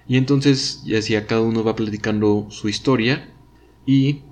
Y 0.07 0.17
entonces 0.19 0.83
ya 0.85 0.97
decía, 0.97 1.27
cada 1.27 1.41
uno 1.41 1.65
va 1.65 1.77
platicando 1.77 2.47
su 2.51 2.69
historia 2.69 3.31
y 3.87 4.23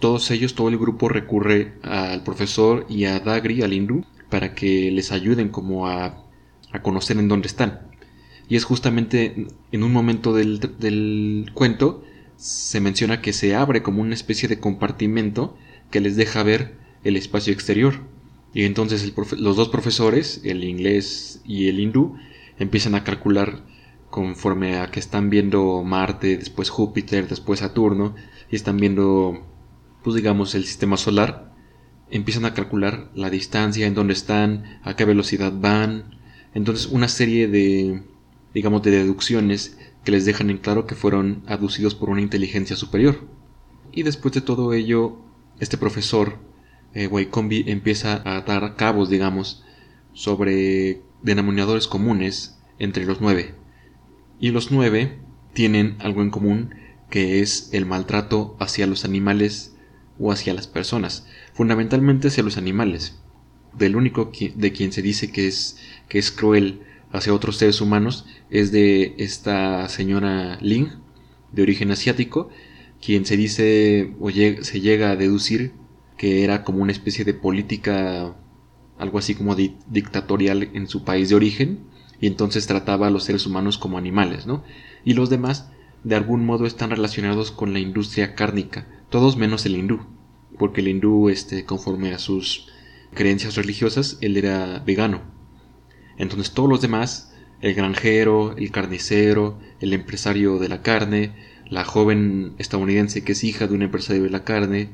todos 0.00 0.30
ellos, 0.30 0.54
todo 0.54 0.68
el 0.68 0.78
grupo 0.78 1.08
recurre 1.08 1.74
al 1.82 2.24
profesor 2.24 2.86
y 2.88 3.04
a 3.04 3.20
Dagri, 3.20 3.62
al 3.62 3.72
hindú, 3.72 4.04
para 4.30 4.54
que 4.54 4.90
les 4.90 5.12
ayuden 5.12 5.50
como 5.50 5.88
a, 5.88 6.24
a 6.72 6.82
conocer 6.82 7.18
en 7.18 7.28
dónde 7.28 7.48
están. 7.48 7.89
Y 8.50 8.56
es 8.56 8.64
justamente 8.64 9.46
en 9.72 9.82
un 9.82 9.92
momento 9.92 10.34
del, 10.34 10.58
del 10.78 11.50
cuento 11.54 12.04
se 12.36 12.80
menciona 12.80 13.22
que 13.22 13.32
se 13.32 13.54
abre 13.54 13.82
como 13.82 14.02
una 14.02 14.14
especie 14.14 14.48
de 14.48 14.58
compartimento 14.58 15.56
que 15.90 16.00
les 16.00 16.16
deja 16.16 16.42
ver 16.42 16.76
el 17.04 17.16
espacio 17.16 17.52
exterior. 17.52 18.00
Y 18.52 18.64
entonces 18.64 19.12
los 19.38 19.56
dos 19.56 19.68
profesores, 19.68 20.40
el 20.44 20.64
inglés 20.64 21.40
y 21.44 21.68
el 21.68 21.78
hindú, 21.78 22.16
empiezan 22.58 22.96
a 22.96 23.04
calcular 23.04 23.64
conforme 24.10 24.78
a 24.78 24.90
que 24.90 24.98
están 24.98 25.30
viendo 25.30 25.84
Marte, 25.84 26.36
después 26.36 26.70
Júpiter, 26.70 27.28
después 27.28 27.60
Saturno, 27.60 28.16
y 28.50 28.56
están 28.56 28.78
viendo, 28.78 29.46
pues 30.02 30.16
digamos, 30.16 30.56
el 30.56 30.64
sistema 30.64 30.96
solar, 30.96 31.54
empiezan 32.10 32.44
a 32.44 32.54
calcular 32.54 33.12
la 33.14 33.30
distancia, 33.30 33.86
en 33.86 33.94
dónde 33.94 34.14
están, 34.14 34.80
a 34.82 34.96
qué 34.96 35.04
velocidad 35.04 35.52
van, 35.54 36.18
Entonces 36.52 36.86
una 36.86 37.06
serie 37.06 37.46
de, 37.46 38.02
digamos, 38.54 38.82
de 38.82 38.90
deducciones 38.90 39.78
que 40.04 40.12
les 40.12 40.24
dejan 40.24 40.50
en 40.50 40.58
claro 40.58 40.86
que 40.86 40.94
fueron 40.94 41.42
aducidos 41.46 41.94
por 41.94 42.10
una 42.10 42.20
inteligencia 42.20 42.76
superior. 42.76 43.28
Y 43.92 44.02
después 44.02 44.34
de 44.34 44.40
todo 44.40 44.72
ello, 44.72 45.18
este 45.58 45.76
profesor, 45.76 46.38
eh, 46.94 47.08
empieza 47.66 48.22
a 48.24 48.40
dar 48.42 48.76
cabos, 48.76 49.10
digamos, 49.10 49.64
sobre 50.12 51.02
denominadores 51.22 51.86
comunes 51.86 52.58
entre 52.78 53.04
los 53.04 53.20
nueve. 53.20 53.54
Y 54.40 54.50
los 54.50 54.70
nueve 54.70 55.18
tienen 55.52 55.96
algo 56.00 56.22
en 56.22 56.30
común 56.30 56.74
que 57.10 57.40
es 57.40 57.70
el 57.72 57.86
maltrato 57.86 58.56
hacia 58.60 58.86
los 58.86 59.04
animales 59.04 59.74
o 60.18 60.32
hacia 60.32 60.54
las 60.54 60.66
personas, 60.66 61.26
fundamentalmente 61.52 62.28
hacia 62.28 62.44
los 62.44 62.56
animales. 62.56 63.18
Del 63.76 63.96
único 63.96 64.32
de 64.54 64.72
quien 64.72 64.92
se 64.92 65.02
dice 65.02 65.30
que 65.30 65.46
es, 65.46 65.78
que 66.08 66.18
es 66.18 66.30
cruel 66.30 66.82
hacia 67.12 67.34
otros 67.34 67.56
seres 67.56 67.80
humanos 67.80 68.26
es 68.50 68.72
de 68.72 69.14
esta 69.18 69.88
señora 69.88 70.58
Ling, 70.60 70.88
de 71.52 71.62
origen 71.62 71.90
asiático, 71.90 72.50
quien 73.00 73.24
se 73.26 73.36
dice 73.36 74.14
o 74.20 74.30
se 74.30 74.80
llega 74.80 75.10
a 75.10 75.16
deducir 75.16 75.72
que 76.16 76.44
era 76.44 76.64
como 76.64 76.82
una 76.82 76.92
especie 76.92 77.24
de 77.24 77.34
política 77.34 78.36
algo 78.98 79.18
así 79.18 79.34
como 79.34 79.56
dictatorial 79.56 80.70
en 80.74 80.86
su 80.86 81.02
país 81.02 81.30
de 81.30 81.34
origen 81.34 81.86
y 82.20 82.26
entonces 82.26 82.66
trataba 82.66 83.06
a 83.06 83.10
los 83.10 83.24
seres 83.24 83.46
humanos 83.46 83.78
como 83.78 83.96
animales, 83.96 84.46
¿no? 84.46 84.62
Y 85.04 85.14
los 85.14 85.30
demás 85.30 85.70
de 86.04 86.16
algún 86.16 86.44
modo 86.44 86.66
están 86.66 86.90
relacionados 86.90 87.50
con 87.50 87.72
la 87.72 87.78
industria 87.78 88.34
cárnica, 88.34 88.86
todos 89.08 89.36
menos 89.38 89.64
el 89.64 89.76
hindú, 89.76 90.00
porque 90.58 90.82
el 90.82 90.88
hindú, 90.88 91.30
este, 91.30 91.64
conforme 91.64 92.12
a 92.12 92.18
sus 92.18 92.68
creencias 93.14 93.56
religiosas, 93.56 94.18
él 94.20 94.36
era 94.36 94.80
vegano. 94.80 95.22
Entonces 96.20 96.52
todos 96.52 96.68
los 96.68 96.82
demás, 96.82 97.32
el 97.62 97.74
granjero, 97.74 98.54
el 98.56 98.70
carnicero, 98.70 99.58
el 99.80 99.94
empresario 99.94 100.58
de 100.58 100.68
la 100.68 100.82
carne, 100.82 101.32
la 101.70 101.84
joven 101.84 102.52
estadounidense 102.58 103.24
que 103.24 103.32
es 103.32 103.42
hija 103.42 103.66
de 103.66 103.74
un 103.74 103.82
empresario 103.82 104.24
de 104.24 104.30
la 104.30 104.44
carne, 104.44 104.90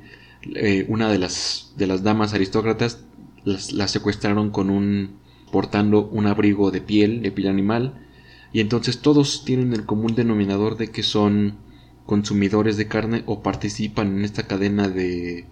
eh, 0.54 0.86
una 0.88 1.10
de 1.10 1.18
las, 1.18 1.72
de 1.76 1.88
las 1.88 2.04
damas 2.04 2.32
aristócratas 2.32 3.04
la 3.44 3.88
secuestraron 3.88 4.50
con 4.50 4.70
un 4.70 5.18
portando 5.50 6.06
un 6.06 6.26
abrigo 6.26 6.70
de 6.70 6.80
piel, 6.80 7.22
de 7.22 7.32
piel 7.32 7.48
animal, 7.48 8.06
y 8.52 8.60
entonces 8.60 9.00
todos 9.00 9.44
tienen 9.44 9.72
el 9.72 9.84
común 9.84 10.14
denominador 10.14 10.76
de 10.76 10.92
que 10.92 11.02
son 11.02 11.58
consumidores 12.06 12.76
de 12.76 12.86
carne 12.86 13.24
o 13.26 13.42
participan 13.42 14.18
en 14.18 14.24
esta 14.24 14.46
cadena 14.46 14.88
de 14.88 15.46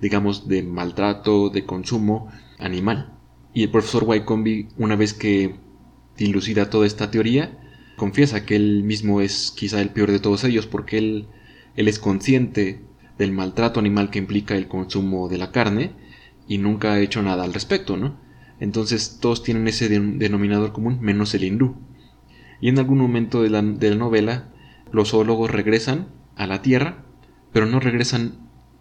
digamos 0.00 0.48
de 0.48 0.64
maltrato, 0.64 1.50
de 1.50 1.64
consumo 1.66 2.32
animal. 2.58 3.19
Y 3.52 3.64
el 3.64 3.70
profesor 3.70 4.04
Wycombe, 4.04 4.68
una 4.78 4.96
vez 4.96 5.14
que 5.14 5.56
dilucida 6.16 6.70
toda 6.70 6.86
esta 6.86 7.10
teoría, 7.10 7.58
confiesa 7.96 8.46
que 8.46 8.56
él 8.56 8.82
mismo 8.84 9.20
es 9.20 9.52
quizá 9.56 9.80
el 9.80 9.90
peor 9.90 10.10
de 10.10 10.20
todos 10.20 10.44
ellos 10.44 10.66
porque 10.66 10.98
él, 10.98 11.26
él 11.76 11.88
es 11.88 11.98
consciente 11.98 12.80
del 13.18 13.32
maltrato 13.32 13.80
animal 13.80 14.10
que 14.10 14.18
implica 14.18 14.56
el 14.56 14.68
consumo 14.68 15.28
de 15.28 15.38
la 15.38 15.52
carne 15.52 15.92
y 16.48 16.58
nunca 16.58 16.92
ha 16.92 17.00
hecho 17.00 17.22
nada 17.22 17.44
al 17.44 17.52
respecto, 17.52 17.96
¿no? 17.96 18.18
Entonces 18.60 19.18
todos 19.20 19.42
tienen 19.42 19.68
ese 19.68 19.88
denominador 19.88 20.72
común 20.72 20.98
menos 21.00 21.34
el 21.34 21.44
hindú. 21.44 21.76
Y 22.60 22.68
en 22.68 22.78
algún 22.78 22.98
momento 22.98 23.42
de 23.42 23.50
la, 23.50 23.62
novela 23.62 24.52
los 24.92 25.10
zoólogos 25.10 25.50
regresan 25.50 26.08
a 26.36 26.46
la 26.46 26.60
Tierra, 26.62 27.04
pero 27.52 27.66
no 27.66 27.80
regresan 27.80 28.34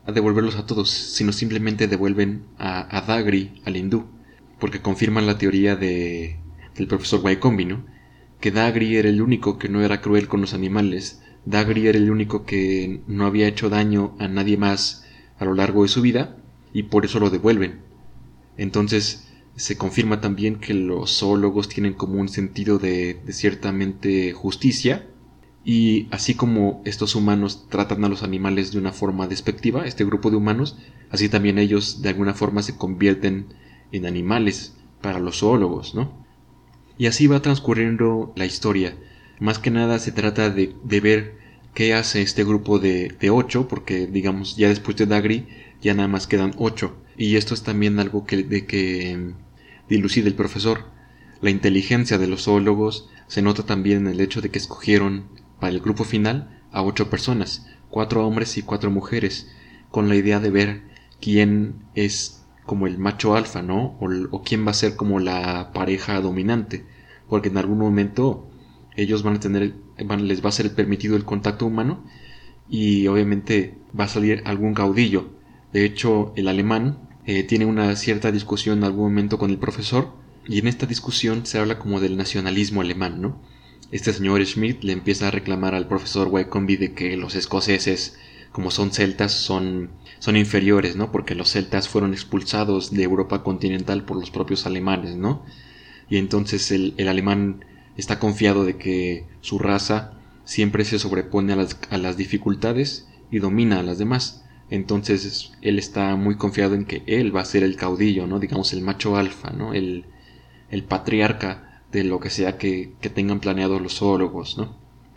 a 0.06 0.12
devolverlos 0.12 0.56
a 0.56 0.66
todos, 0.66 0.90
sino 0.90 1.32
simplemente 1.32 1.88
devuelven 1.88 2.44
a, 2.58 3.04
Dagri, 3.08 3.62
al 3.66 3.78
hindú, 3.78 4.08
porque 4.60 4.82
confirman 4.82 5.28
la 5.28 5.38
teoría 5.38 5.76
de, 5.76 6.38
del 6.76 6.88
profesor 6.88 7.22
Wycombe, 7.24 7.66
¿no? 7.66 7.86
que 8.40 8.52
Dagri 8.52 8.98
era 8.98 9.10
el 9.10 9.22
único 9.22 9.58
que 9.58 9.70
no 9.70 9.84
era 9.84 10.02
cruel 10.02 10.28
con 10.28 10.42
los 10.42 10.54
animales, 10.54 11.22
Dagri 11.46 11.88
era 11.88 11.98
el 11.98 12.10
único 12.10 12.46
que 12.46 13.02
no 13.08 13.26
había 13.26 13.48
hecho 13.48 13.70
daño 13.70 14.16
a 14.20 14.28
nadie 14.28 14.58
más 14.58 15.06
a 15.38 15.46
lo 15.46 15.54
largo 15.54 15.84
de 15.84 15.90
su 15.90 16.02
vida, 16.02 16.38
y 16.74 16.84
por 16.84 17.06
eso 17.06 17.20
lo 17.20 17.30
devuelven. 17.30 17.80
Entonces 18.58 19.28
se 19.56 19.78
confirma 19.78 20.22
también 20.22 20.56
que 20.56 20.74
los 20.74 21.18
zoólogos 21.18 21.68
tienen 21.68 21.94
como 21.94 22.20
un 22.20 22.30
sentido 22.30 22.80
de, 22.80 23.20
ciertamente 23.30 24.32
justicia 24.32 25.08
y 25.66 26.08
así 26.12 26.34
como 26.36 26.82
estos 26.86 27.16
humanos 27.16 27.68
tratan 27.70 28.06
a 28.06 28.10
los 28.10 28.24
animales 28.24 28.72
de 28.72 28.80
una 28.80 28.94
forma 28.94 29.28
despectiva, 29.28 29.86
este 29.86 30.06
grupo 30.06 30.32
de 30.32 30.38
humanos, 30.38 30.78
así 31.10 31.28
también 31.28 31.60
ellos 31.60 32.02
de 32.02 32.10
alguna 32.10 32.34
forma 32.34 32.62
se 32.62 32.78
convierten 32.78 33.48
en 33.92 34.06
animales 34.06 34.76
para 35.02 35.20
los 35.20 35.40
zoólogos, 35.40 35.96
¿no? 35.96 36.26
Y 36.98 37.08
así 37.08 37.28
va 37.28 37.42
transcurriendo 37.42 38.34
la 38.36 38.46
historia. 38.46 38.98
Más 39.40 39.60
que 39.60 39.72
nada 39.72 40.00
se 40.00 40.12
trata 40.12 40.50
de, 40.50 40.76
ver 40.84 41.38
qué 41.74 41.94
hace 41.94 42.22
este 42.22 42.44
grupo 42.44 42.80
de, 42.80 43.16
de 43.20 43.30
ocho, 43.30 43.68
porque 43.68 44.08
digamos 44.08 44.58
ya 44.58 44.68
después 44.68 44.98
de 44.98 45.06
Dagri 45.06 45.48
ya 45.82 45.94
nada 45.94 46.08
más 46.08 46.28
quedan 46.28 46.54
ocho. 46.58 46.98
Y 47.18 47.36
esto 47.36 47.54
es 47.54 47.64
también 47.64 48.00
algo 48.00 48.26
que, 48.26 48.44
de 48.44 48.66
que 48.66 49.12
em, 49.12 49.36
dilucida 49.88 50.28
el 50.28 50.36
profesor. 50.36 50.86
La 51.42 51.50
inteligencia 51.50 52.18
de 52.18 52.28
los 52.28 52.44
zoólogos 52.44 53.10
se 53.28 53.42
nota 53.42 53.64
también 53.64 54.00
en 54.00 54.08
el 54.08 54.20
hecho 54.20 54.42
de 54.42 54.50
que 54.50 54.60
escogieron 54.60 55.26
para 55.60 55.72
el 55.72 55.80
grupo 55.80 56.04
final 56.04 56.62
a 56.72 56.84
ocho 56.84 57.10
personas, 57.10 57.66
cuatro 57.90 58.26
hombres 58.26 58.58
y 58.58 58.62
cuatro 58.62 58.92
mujeres, 58.92 59.50
con 59.92 60.10
la 60.10 60.16
idea 60.16 60.40
de 60.40 60.50
ver 60.50 60.82
quién 61.22 61.76
es 61.96 62.39
como 62.70 62.86
el 62.86 63.00
macho 63.00 63.36
alfa, 63.36 63.64
¿no? 63.64 63.98
O, 64.00 64.44
quién 64.44 64.66
va 64.66 64.72
a 64.72 64.76
ser 64.76 64.96
como 64.96 65.20
la 65.20 65.72
pareja 65.74 66.22
dominante, 66.22 66.86
porque 67.28 67.50
en 67.50 67.58
algún 67.58 67.80
momento 67.80 68.48
ellos 68.96 69.24
van 69.24 69.38
a 69.38 69.40
tener, 69.40 69.74
les 70.20 70.46
va 70.46 70.50
a 70.50 70.52
ser 70.60 70.74
permitido 70.76 71.16
el 71.16 71.26
contacto 71.26 71.66
humano 71.66 72.04
y 72.70 73.08
obviamente 73.08 73.80
va 74.00 74.04
a 74.04 74.08
salir 74.08 74.44
algún 74.46 74.76
caudillo 74.76 75.40
de 75.72 75.86
hecho, 75.86 76.34
el 76.36 76.48
alemán 76.48 76.98
eh, 77.26 77.44
tiene 77.44 77.66
una 77.66 77.96
cierta 77.96 78.32
discusión 78.32 78.80
en 78.80 78.86
algún 78.86 79.04
momento 79.04 79.38
con 79.38 79.52
el 79.52 79.60
profesor 79.60 80.14
y 80.48 80.60
en 80.60 80.68
esta 80.68 80.88
discusión 80.88 81.46
se 81.46 81.60
habla 81.60 81.78
como 81.78 82.00
del 82.00 82.18
nacionalismo 82.18 82.82
alemán, 82.82 83.22
¿no? 83.22 83.40
Este 83.92 84.14
señor 84.14 84.44
Schmidt 84.46 84.84
le 84.84 84.94
empieza 84.94 85.28
a 85.28 85.32
reclamar 85.32 85.76
al 85.76 85.88
profesor 85.88 86.28
Wycombe 86.28 86.78
de 86.78 86.94
que 86.94 87.18
los 87.18 87.36
escoceses, 87.36 88.18
como 88.52 88.72
son 88.72 88.92
celtas, 88.92 89.32
son, 89.32 89.90
son 90.20 90.36
inferiores, 90.36 90.96
¿no? 90.96 91.12
Porque 91.12 91.36
los 91.36 91.52
celtas 91.52 91.88
fueron 91.88 92.14
expulsados 92.14 92.92
de 92.92 93.04
Europa 93.04 93.44
continental 93.44 94.04
por 94.04 94.18
los 94.18 94.32
propios 94.32 94.66
alemanes, 94.66 95.16
¿no? 95.16 95.44
Y 96.10 96.18
entonces 96.18 96.72
el, 96.72 96.94
el 96.98 97.08
alemán 97.08 97.66
está 97.98 98.20
confiado 98.20 98.66
de 98.66 98.78
que 98.78 99.26
su 99.42 99.60
raza 99.60 100.14
siempre 100.44 100.84
se 100.86 100.98
sobrepone 100.98 101.54
a 101.54 101.58
las, 101.58 101.80
a 101.92 101.98
las 101.98 102.18
dificultades 102.18 103.08
y 103.32 103.40
domina 103.40 103.80
a 103.80 103.84
las 103.84 104.00
demás. 104.00 104.46
Entonces 104.70 105.52
él 105.62 105.80
está 105.80 106.16
muy 106.16 106.36
confiado 106.38 106.76
en 106.76 106.86
que 106.86 107.04
él 107.08 107.36
va 107.36 107.42
a 107.42 107.46
ser 107.46 107.64
el 107.64 107.76
caudillo, 107.76 108.28
¿no? 108.28 108.40
Digamos 108.40 108.74
el 108.74 108.82
macho 108.82 109.18
alfa, 109.18 109.52
¿no? 109.52 109.74
El, 109.74 110.06
el 110.70 110.84
patriarca 110.84 111.84
de 111.92 112.04
lo 112.04 112.20
que 112.20 112.30
sea 112.30 112.58
que, 112.58 112.94
tengan 113.14 113.40
planeado 113.40 113.80
los 113.80 113.98
zoólogos, 113.98 114.58
¿no? 114.58 114.76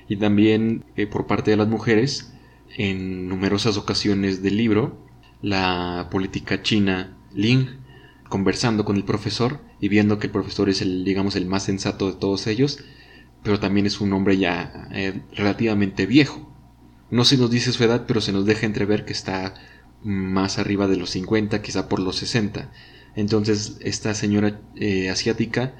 Y 0.09 0.17
también 0.17 0.85
eh, 0.97 1.07
por 1.07 1.27
parte 1.27 1.51
de 1.51 1.57
las 1.57 1.69
mujeres, 1.69 2.33
en 2.77 3.29
numerosas 3.29 3.77
ocasiones 3.77 4.43
del 4.43 4.57
libro, 4.57 4.99
la 5.41 6.09
política 6.11 6.63
china 6.63 7.17
Ling, 7.35 7.69
conversando 8.29 8.85
con 8.85 8.97
el 8.97 9.05
profesor 9.05 9.61
y 9.81 9.89
viendo 9.89 10.19
que 10.19 10.29
el 10.29 10.33
profesor 10.33 10.69
es 10.69 10.81
el, 10.81 11.05
digamos, 11.05 11.37
el 11.37 11.47
más 11.47 11.65
sensato 11.65 12.11
de 12.11 12.19
todos 12.19 12.47
ellos, 12.47 12.79
pero 13.43 13.61
también 13.61 13.87
es 13.87 14.01
un 14.01 14.13
hombre 14.13 14.39
ya 14.39 14.89
eh, 14.93 15.23
relativamente 15.35 16.07
viejo, 16.07 16.53
no 17.11 17.27
se 17.27 17.37
nos 17.37 17.51
dice 17.51 17.73
su 17.73 17.85
edad, 17.85 18.05
pero 18.07 18.23
se 18.23 18.33
nos 18.33 18.47
deja 18.47 18.65
entrever 18.65 19.05
que 19.05 19.13
está 19.13 19.55
más 20.03 20.59
arriba 20.59 20.89
de 20.89 20.97
los 20.97 21.11
50, 21.11 21.61
quizá 21.61 21.87
por 21.87 22.01
los 22.01 22.17
60. 22.17 22.73
Entonces 23.15 23.77
esta 23.81 24.15
señora 24.15 24.63
eh, 24.77 25.11
asiática 25.11 25.75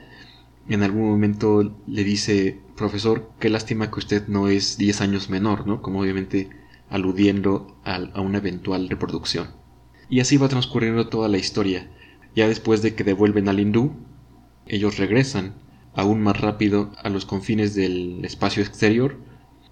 en 0.69 0.83
algún 0.83 1.09
momento 1.09 1.75
le 1.87 2.05
dice, 2.05 2.61
profesor, 2.77 3.31
qué 3.41 3.49
lástima 3.49 3.91
que 3.91 3.99
usted 3.99 4.29
no 4.29 4.49
es 4.49 4.77
10 4.77 5.01
años 5.01 5.31
menor, 5.31 5.67
¿no? 5.67 5.81
Como 5.81 6.01
obviamente 6.01 6.51
aludiendo 6.93 7.81
a, 7.85 8.21
una 8.21 8.39
eventual 8.39 8.89
reproducción. 8.89 9.49
Y 10.11 10.21
así 10.21 10.37
va 10.37 10.49
transcurriendo 10.49 11.09
toda 11.09 11.29
la 11.29 11.39
historia. 11.39 11.91
Ya 12.37 12.47
después 12.47 12.83
de 12.83 12.95
que 12.95 13.03
devuelven 13.03 13.49
al 13.49 13.61
hindú, 13.61 13.95
ellos 14.67 14.99
regresan 14.99 15.55
aún 15.95 16.21
más 16.21 16.39
rápido 16.39 16.93
a 17.03 17.09
los 17.09 17.25
confines 17.25 17.75
del 17.75 18.23
espacio 18.25 18.63
exterior 18.63 19.17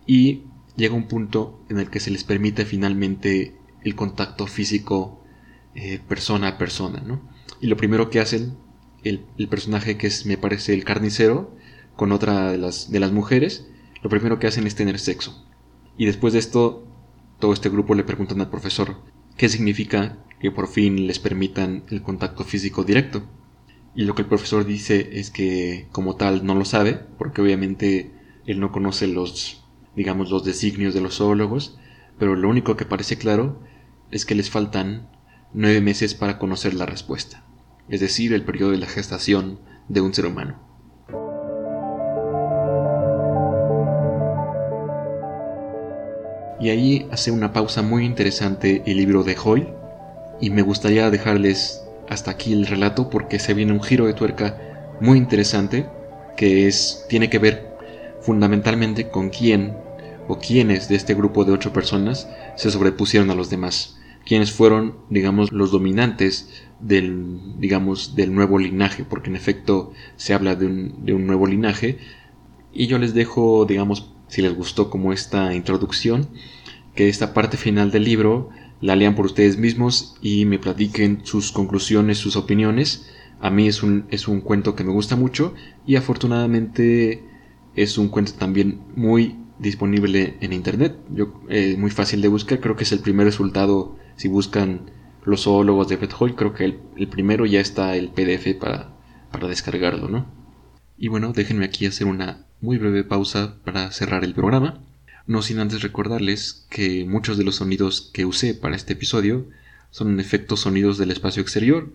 y 0.06 0.44
llega 0.76 0.94
un 0.94 1.08
punto 1.08 1.62
en 1.68 1.78
el 1.78 1.90
que 1.90 2.00
se 2.00 2.10
les 2.10 2.24
permite 2.24 2.64
finalmente 2.64 3.54
el 3.82 3.94
contacto 3.94 4.46
físico 4.46 5.22
eh, 5.74 6.00
persona 6.08 6.48
a 6.48 6.58
persona, 6.58 7.02
¿no? 7.06 7.20
Y 7.60 7.66
lo 7.66 7.76
primero 7.76 8.08
que 8.08 8.20
hacen 8.20 8.56
el, 9.04 9.20
personaje 9.48 9.98
que 9.98 10.06
es, 10.06 10.24
me 10.24 10.38
parece, 10.38 10.72
el 10.72 10.84
carnicero, 10.84 11.54
con 11.96 12.12
otra 12.12 12.50
de 12.50 12.58
las, 12.58 12.90
de 12.90 13.00
las 13.00 13.12
mujeres, 13.12 13.66
lo 14.02 14.08
primero 14.08 14.38
que 14.38 14.46
hacen 14.46 14.66
es 14.66 14.74
tener 14.74 14.98
sexo. 14.98 15.46
Y 15.98 16.06
después 16.06 16.32
de 16.32 16.38
esto, 16.38 16.89
todo 17.40 17.52
este 17.52 17.70
grupo 17.70 17.94
le 17.94 18.04
preguntan 18.04 18.40
al 18.40 18.50
profesor 18.50 18.98
qué 19.36 19.48
significa 19.48 20.18
que 20.38 20.50
por 20.50 20.68
fin 20.68 21.06
les 21.06 21.18
permitan 21.18 21.84
el 21.90 22.02
contacto 22.02 22.44
físico 22.44 22.84
directo. 22.84 23.24
y 23.92 24.04
lo 24.04 24.14
que 24.14 24.22
el 24.22 24.28
profesor 24.28 24.64
dice 24.64 25.18
es 25.18 25.32
que 25.32 25.88
como 25.90 26.14
tal 26.14 26.46
no 26.46 26.54
lo 26.54 26.64
sabe, 26.64 27.00
porque 27.18 27.42
obviamente 27.42 28.12
él 28.46 28.60
no 28.60 28.70
conoce 28.70 29.08
los, 29.08 29.64
digamos, 29.96 30.30
los 30.30 30.44
designios 30.44 30.94
de 30.94 31.00
los 31.00 31.16
zoólogos, 31.16 31.76
pero 32.16 32.36
lo 32.36 32.48
único 32.48 32.76
que 32.76 32.84
parece 32.84 33.16
claro 33.16 33.60
es 34.12 34.24
que 34.24 34.36
les 34.36 34.48
faltan 34.48 35.10
nueve 35.52 35.80
meses 35.80 36.14
para 36.14 36.38
conocer 36.38 36.74
la 36.74 36.86
respuesta, 36.86 37.44
es 37.88 38.00
decir, 38.00 38.32
el 38.32 38.44
periodo 38.44 38.70
de 38.70 38.78
la 38.78 38.86
gestación 38.86 39.58
de 39.88 40.00
un 40.00 40.14
ser 40.14 40.26
humano. 40.26 40.69
Y 46.60 46.68
ahí 46.68 47.08
hace 47.10 47.30
una 47.30 47.54
pausa 47.54 47.80
muy 47.80 48.04
interesante 48.04 48.82
el 48.84 48.98
libro 48.98 49.24
de 49.24 49.34
Hoy, 49.42 49.66
y 50.42 50.50
me 50.50 50.60
gustaría 50.60 51.10
dejarles 51.10 51.82
hasta 52.08 52.32
aquí 52.32 52.52
el 52.52 52.66
relato 52.66 53.08
porque 53.08 53.38
se 53.38 53.54
viene 53.54 53.72
un 53.72 53.82
giro 53.82 54.06
de 54.06 54.14
tuerca 54.14 54.58
muy 55.00 55.16
interesante 55.16 55.86
que 56.36 56.66
es 56.66 57.06
tiene 57.08 57.30
que 57.30 57.38
ver 57.38 57.76
fundamentalmente 58.20 59.08
con 59.08 59.30
quién 59.30 59.76
o 60.28 60.38
quiénes 60.38 60.88
de 60.88 60.96
este 60.96 61.14
grupo 61.14 61.44
de 61.44 61.52
ocho 61.52 61.72
personas 61.72 62.28
se 62.56 62.70
sobrepusieron 62.70 63.30
a 63.30 63.34
los 63.34 63.48
demás, 63.48 63.98
quiénes 64.26 64.52
fueron, 64.52 64.96
digamos, 65.08 65.52
los 65.52 65.70
dominantes 65.70 66.48
del, 66.78 67.58
digamos, 67.58 68.14
del 68.16 68.34
nuevo 68.34 68.58
linaje, 68.58 69.04
porque 69.04 69.30
en 69.30 69.36
efecto 69.36 69.92
se 70.16 70.34
habla 70.34 70.56
de 70.56 70.66
un, 70.66 71.04
de 71.04 71.14
un 71.14 71.26
nuevo 71.26 71.46
linaje, 71.46 71.98
y 72.72 72.86
yo 72.86 72.98
les 72.98 73.14
dejo, 73.14 73.64
digamos, 73.64 74.12
si 74.30 74.40
les 74.40 74.54
gustó 74.54 74.88
como 74.88 75.12
esta 75.12 75.54
introducción, 75.54 76.28
que 76.94 77.08
esta 77.08 77.34
parte 77.34 77.56
final 77.56 77.90
del 77.90 78.04
libro 78.04 78.48
la 78.80 78.96
lean 78.96 79.14
por 79.14 79.26
ustedes 79.26 79.58
mismos 79.58 80.16
y 80.22 80.46
me 80.46 80.58
platiquen 80.58 81.20
sus 81.24 81.52
conclusiones, 81.52 82.18
sus 82.18 82.36
opiniones. 82.36 83.10
A 83.40 83.50
mí 83.50 83.66
es 83.66 83.82
un, 83.82 84.06
es 84.10 84.28
un 84.28 84.40
cuento 84.40 84.74
que 84.74 84.84
me 84.84 84.92
gusta 84.92 85.16
mucho 85.16 85.54
y 85.86 85.96
afortunadamente 85.96 87.24
es 87.74 87.98
un 87.98 88.08
cuento 88.08 88.32
también 88.34 88.80
muy 88.96 89.36
disponible 89.58 90.36
en 90.40 90.52
internet. 90.52 90.96
Yo, 91.10 91.42
eh, 91.48 91.76
muy 91.78 91.90
fácil 91.90 92.22
de 92.22 92.28
buscar, 92.28 92.60
creo 92.60 92.76
que 92.76 92.84
es 92.84 92.92
el 92.92 93.00
primer 93.00 93.26
resultado 93.26 93.96
si 94.16 94.28
buscan 94.28 94.90
los 95.24 95.42
zoólogos 95.42 95.88
de 95.88 95.98
Hoy, 96.18 96.32
creo 96.32 96.54
que 96.54 96.64
el, 96.64 97.08
primero 97.08 97.46
ya 97.46 97.60
está 97.60 97.96
el 97.96 98.10
PDF 98.10 98.54
para, 98.58 98.96
para 99.30 99.48
descargarlo, 99.48 100.08
¿no? 100.08 100.26
Y 100.96 101.08
bueno, 101.08 101.32
déjenme 101.32 101.64
aquí 101.64 101.86
hacer 101.86 102.06
una 102.06 102.46
muy 102.60 102.78
breve 102.78 103.04
pausa 103.04 103.54
para 103.64 103.90
cerrar 103.90 104.24
el 104.24 104.34
programa. 104.34 104.80
No 105.26 105.42
sin 105.42 105.58
antes 105.60 105.82
recordarles 105.82 106.66
que 106.70 107.04
muchos 107.04 107.38
de 107.38 107.44
los 107.44 107.56
sonidos 107.56 108.10
que 108.12 108.24
usé 108.24 108.54
para 108.54 108.76
este 108.76 108.94
episodio 108.94 109.46
son 109.90 110.10
en 110.10 110.20
efecto 110.20 110.56
sonidos 110.56 110.98
del 110.98 111.10
espacio 111.10 111.42
exterior 111.42 111.90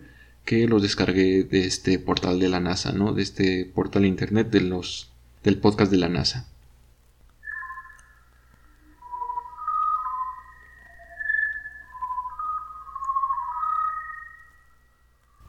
que 0.45 0.67
los 0.67 0.81
descargué 0.81 1.43
de 1.43 1.65
este 1.65 1.98
portal 1.98 2.39
de 2.39 2.50
la 2.50 2.60
NASA, 2.60 2.91
¿no? 2.91 3.13
De 3.13 3.24
este 3.24 3.65
portal 3.65 4.05
internet 4.05 4.50
del 4.51 5.57
podcast 5.57 5.91
de 5.91 5.98
la 5.98 6.07
NASA. 6.07 6.48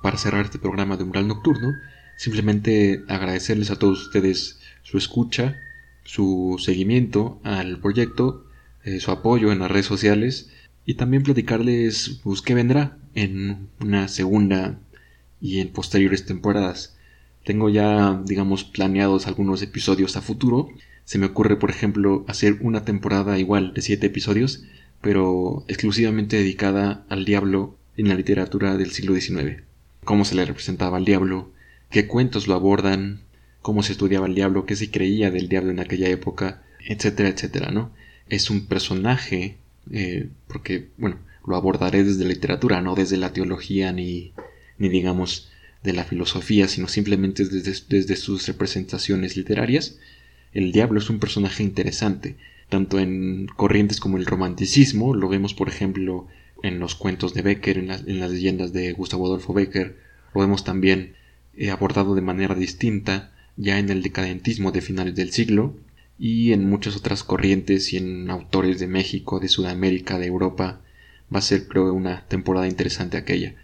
Para 0.02 0.18
cerrar 0.18 0.44
este 0.44 0.58
programa 0.58 0.96
de 0.96 1.02
Umbral 1.02 1.28
Nocturno, 1.28 1.74
simplemente 2.16 3.04
agradecerles 3.08 3.70
a 3.70 3.78
todos 3.78 4.06
ustedes 4.06 4.60
su 4.86 4.98
escucha 4.98 5.60
su 6.06 6.56
seguimiento 6.60 7.40
al 7.42 7.80
proyecto, 7.80 8.46
eh, 8.84 9.00
su 9.00 9.10
apoyo 9.10 9.50
en 9.50 9.58
las 9.58 9.70
redes 9.70 9.86
sociales 9.86 10.50
y 10.84 10.94
también 10.94 11.24
platicarles 11.24 12.20
pues, 12.22 12.42
qué 12.42 12.54
vendrá 12.54 12.96
en 13.14 13.68
una 13.80 14.06
segunda 14.06 14.78
y 15.40 15.58
en 15.58 15.68
posteriores 15.68 16.24
temporadas. 16.24 16.96
Tengo 17.44 17.68
ya, 17.68 18.22
digamos, 18.24 18.64
planeados 18.64 19.26
algunos 19.26 19.62
episodios 19.62 20.16
a 20.16 20.22
futuro. 20.22 20.68
Se 21.04 21.18
me 21.18 21.26
ocurre, 21.26 21.56
por 21.56 21.70
ejemplo, 21.70 22.24
hacer 22.28 22.58
una 22.60 22.84
temporada 22.84 23.38
igual 23.38 23.74
de 23.74 23.82
siete 23.82 24.06
episodios, 24.06 24.64
pero 25.00 25.64
exclusivamente 25.68 26.36
dedicada 26.36 27.04
al 27.08 27.24
diablo 27.24 27.76
en 27.96 28.08
la 28.08 28.14
literatura 28.14 28.76
del 28.76 28.92
siglo 28.92 29.14
XIX. 29.14 29.62
Cómo 30.04 30.24
se 30.24 30.36
le 30.36 30.44
representaba 30.44 30.96
al 30.96 31.04
diablo, 31.04 31.50
qué 31.90 32.06
cuentos 32.06 32.46
lo 32.46 32.54
abordan, 32.54 33.22
cómo 33.66 33.82
se 33.82 33.90
estudiaba 33.90 34.28
el 34.28 34.36
diablo, 34.36 34.64
qué 34.64 34.76
se 34.76 34.92
creía 34.92 35.32
del 35.32 35.48
diablo 35.48 35.72
en 35.72 35.80
aquella 35.80 36.08
época, 36.08 36.62
etcétera, 36.86 37.30
etcétera, 37.30 37.72
¿no? 37.72 37.90
Es 38.28 38.48
un 38.48 38.66
personaje, 38.66 39.56
eh, 39.90 40.28
porque, 40.46 40.90
bueno, 40.98 41.18
lo 41.44 41.56
abordaré 41.56 42.04
desde 42.04 42.22
la 42.22 42.30
literatura, 42.30 42.80
no 42.80 42.94
desde 42.94 43.16
la 43.16 43.32
teología 43.32 43.90
ni, 43.90 44.32
ni 44.78 44.88
digamos, 44.88 45.50
de 45.82 45.94
la 45.94 46.04
filosofía, 46.04 46.68
sino 46.68 46.86
simplemente 46.86 47.44
desde, 47.44 47.74
desde 47.88 48.14
sus 48.14 48.46
representaciones 48.46 49.36
literarias. 49.36 49.98
El 50.52 50.70
diablo 50.70 51.00
es 51.00 51.10
un 51.10 51.18
personaje 51.18 51.64
interesante, 51.64 52.36
tanto 52.68 53.00
en 53.00 53.48
corrientes 53.56 53.98
como 53.98 54.16
el 54.16 54.26
romanticismo, 54.26 55.12
lo 55.12 55.28
vemos 55.28 55.54
por 55.54 55.68
ejemplo 55.68 56.28
en 56.62 56.78
los 56.78 56.94
cuentos 56.94 57.34
de 57.34 57.42
Becker, 57.42 57.78
en, 57.78 57.90
en 57.90 58.20
las 58.20 58.30
leyendas 58.30 58.72
de 58.72 58.92
Gustavo 58.92 59.26
Adolfo 59.26 59.52
Becker, 59.52 59.96
lo 60.36 60.42
vemos 60.42 60.62
también 60.62 61.14
eh, 61.56 61.70
abordado 61.70 62.14
de 62.14 62.22
manera 62.22 62.54
distinta 62.54 63.32
ya 63.56 63.78
en 63.78 63.90
el 63.90 64.02
decadentismo 64.02 64.72
de 64.72 64.80
finales 64.80 65.14
del 65.14 65.32
siglo 65.32 65.74
y 66.18 66.52
en 66.52 66.68
muchas 66.68 66.96
otras 66.96 67.24
corrientes 67.24 67.92
y 67.92 67.98
en 67.98 68.30
autores 68.30 68.78
de 68.78 68.86
México, 68.86 69.40
de 69.40 69.48
Sudamérica, 69.48 70.18
de 70.18 70.26
Europa. 70.26 70.80
Va 71.34 71.38
a 71.38 71.42
ser 71.42 71.66
creo 71.66 71.92
una 71.92 72.26
temporada 72.28 72.68
interesante 72.68 73.16
aquella. 73.16 73.54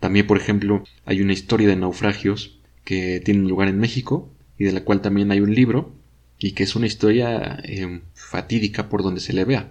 También, 0.00 0.26
por 0.26 0.36
ejemplo, 0.36 0.84
hay 1.04 1.20
una 1.20 1.32
historia 1.32 1.68
de 1.68 1.76
naufragios 1.76 2.58
que 2.84 3.20
tiene 3.20 3.48
lugar 3.48 3.68
en 3.68 3.78
México 3.78 4.28
y 4.58 4.64
de 4.64 4.72
la 4.72 4.84
cual 4.84 5.00
también 5.00 5.30
hay 5.30 5.40
un 5.40 5.54
libro 5.54 5.94
y 6.38 6.52
que 6.52 6.64
es 6.64 6.74
una 6.74 6.86
historia 6.86 7.60
eh, 7.62 8.00
fatídica 8.14 8.88
por 8.88 9.02
donde 9.02 9.20
se 9.20 9.32
le 9.32 9.44
vea. 9.44 9.70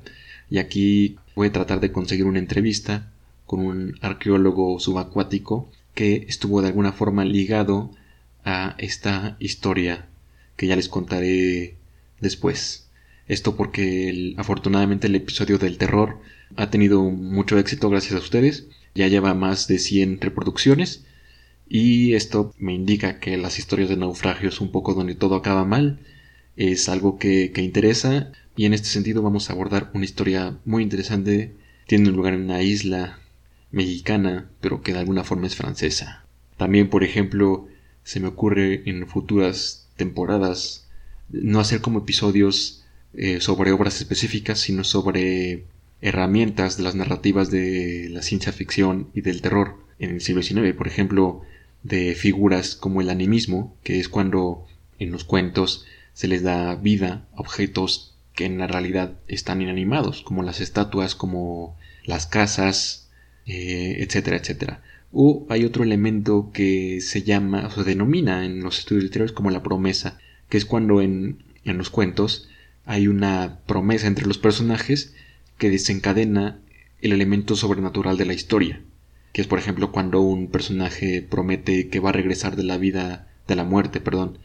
Y 0.50 0.60
aquí 0.60 1.17
voy 1.36 1.50
a 1.50 1.52
tratar 1.52 1.82
de 1.82 1.91
conseguir 1.91 2.26
una 2.26 2.39
entrevista 2.39 3.12
con 3.46 3.65
un 3.65 3.98
arqueólogo 4.02 4.80
subacuático 4.80 5.70
que 5.94 6.26
estuvo 6.30 6.62
de 6.62 6.70
alguna 6.70 6.94
forma 6.94 7.26
ligado 7.26 7.91
a 8.45 8.75
esta 8.77 9.36
historia 9.39 10.08
que 10.56 10.67
ya 10.67 10.75
les 10.75 10.89
contaré 10.89 11.75
después. 12.19 12.88
Esto 13.27 13.56
porque 13.56 14.34
afortunadamente 14.38 15.08
el 15.08 15.15
episodio 15.15 15.58
del 15.58 15.77
terror 15.77 16.19
ha 16.56 16.69
tenido 16.69 17.01
mucho 17.04 17.58
éxito 17.58 17.89
gracias 17.89 18.13
a 18.13 18.23
ustedes. 18.23 18.67
Ya 18.93 19.08
lleva 19.08 19.34
más 19.34 19.67
de 19.67 19.80
100 19.80 20.19
reproducciones. 20.21 21.06
Y 21.69 22.13
esto 22.13 22.54
me 22.58 22.73
indica 22.73 23.19
que 23.19 23.38
las 23.38 23.58
historias 23.58 23.89
de 23.89 23.95
naufragios, 23.95 24.60
un 24.60 24.71
poco 24.71 24.93
donde 24.93 25.15
todo 25.15 25.36
acaba 25.36 25.63
mal, 25.63 25.99
es 26.58 26.89
algo 26.89 27.17
que, 27.17 27.51
que 27.54 27.62
interesa. 27.62 28.32
Y 28.58 28.65
en 28.65 28.73
este 28.73 28.89
sentido 28.89 29.21
vamos 29.21 29.49
a 29.49 29.54
abordar 29.54 29.91
una 29.93 30.04
historia 30.04 30.58
muy 30.65 30.84
interesante. 30.84 31.56
Tiene 31.88 32.10
un 32.10 32.15
lugar 32.17 32.34
en 32.34 32.41
una 32.41 32.62
isla 32.62 33.19
mexicana, 33.71 34.49
pero 34.60 34.82
que 34.82 34.91
de 34.93 34.99
alguna 34.99 35.23
forma 35.23 35.47
es 35.47 35.56
francesa. 35.56 36.25
También, 36.58 36.89
por 36.89 37.04
ejemplo, 37.04 37.67
se 38.04 38.20
me 38.20 38.28
ocurre 38.28 38.90
en 38.90 39.08
futuras 39.08 39.88
temporadas 39.96 40.88
no 41.30 41.60
hacer 41.60 41.82
como 41.82 42.00
episodios 42.00 42.84
eh, 43.14 43.42
sobre 43.42 43.72
obras 43.72 44.00
específicas, 44.02 44.60
sino 44.60 44.84
sobre 44.84 45.66
herramientas 46.02 46.78
de 46.78 46.84
las 46.84 46.96
narrativas 46.96 47.52
de 47.52 48.08
la 48.10 48.22
ciencia 48.22 48.52
ficción 48.52 49.10
y 49.14 49.22
del 49.22 49.42
terror 49.42 49.78
en 50.00 50.12
el 50.12 50.22
siglo 50.22 50.42
XIX, 50.42 50.74
por 50.76 50.88
ejemplo, 50.88 51.42
de 51.84 52.16
figuras 52.16 52.76
como 52.76 53.02
el 53.02 53.10
animismo, 53.10 53.76
que 53.84 54.00
es 54.00 54.10
cuando 54.10 54.66
en 55.00 55.12
los 55.12 55.24
cuentos 55.24 55.86
se 56.14 56.28
les 56.28 56.44
da 56.44 56.76
vida 56.76 57.28
a 57.34 57.42
objetos 57.42 58.16
que 58.34 58.46
en 58.46 58.58
la 58.58 58.68
realidad 58.68 59.14
están 59.28 59.62
inanimados, 59.62 60.22
como 60.22 60.44
las 60.44 60.62
estatuas, 60.62 61.16
como 61.16 61.78
las 62.06 62.28
casas, 62.28 63.10
eh, 63.46 63.98
etcétera, 64.00 64.38
etcétera. 64.38 64.82
O 65.13 65.45
hay 65.50 65.65
otro 65.65 65.84
elemento 65.84 66.52
que 66.54 67.02
se 67.02 67.24
llama, 67.24 67.67
o 67.67 67.71
se 67.71 67.84
denomina 67.84 68.45
en 68.45 68.62
los 68.63 68.80
estudios 68.80 69.04
literarios 69.04 69.34
como 69.34 69.52
la 69.52 69.63
promesa, 69.63 70.19
que 70.47 70.58
es 70.58 70.65
cuando 70.65 71.02
en, 71.02 71.43
en 71.65 71.78
los 71.78 71.89
cuentos 71.89 72.50
hay 72.86 73.08
una 73.08 73.60
promesa 73.65 74.08
entre 74.08 74.26
los 74.26 74.38
personajes 74.38 75.13
que 75.58 75.69
desencadena 75.69 76.60
el 77.02 77.13
elemento 77.13 77.56
sobrenatural 77.56 78.17
de 78.17 78.26
la 78.26 78.34
historia, 78.34 78.82
que 79.34 79.41
es 79.41 79.47
por 79.47 79.60
ejemplo 79.60 79.91
cuando 79.91 80.21
un 80.21 80.47
personaje 80.47 81.21
promete 81.21 81.89
que 81.89 82.00
va 82.00 82.10
a 82.10 82.13
regresar 82.13 82.56
de 82.56 82.63
la 82.63 82.78
vida, 82.78 83.28
de 83.47 83.56
la 83.56 83.63
muerte, 83.63 84.00
perdón, 84.00 84.38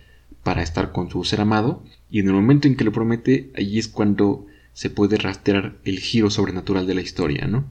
para 0.43 0.63
estar 0.63 0.93
con 0.93 1.11
su 1.11 1.25
ser 1.25 1.41
amado, 1.41 1.85
y 2.11 2.21
en 2.21 2.29
el 2.29 2.35
momento 2.35 2.69
en 2.69 2.77
que 2.77 2.85
lo 2.85 2.93
promete, 2.93 3.51
allí 3.57 3.79
es 3.79 3.89
cuando 3.89 4.47
se 4.73 4.91
puede 4.91 5.17
rastrear 5.17 5.77
el 5.85 5.99
giro 6.01 6.31
sobrenatural 6.31 6.87
de 6.87 6.95
la 6.95 7.01
historia, 7.01 7.47
¿no? 7.47 7.71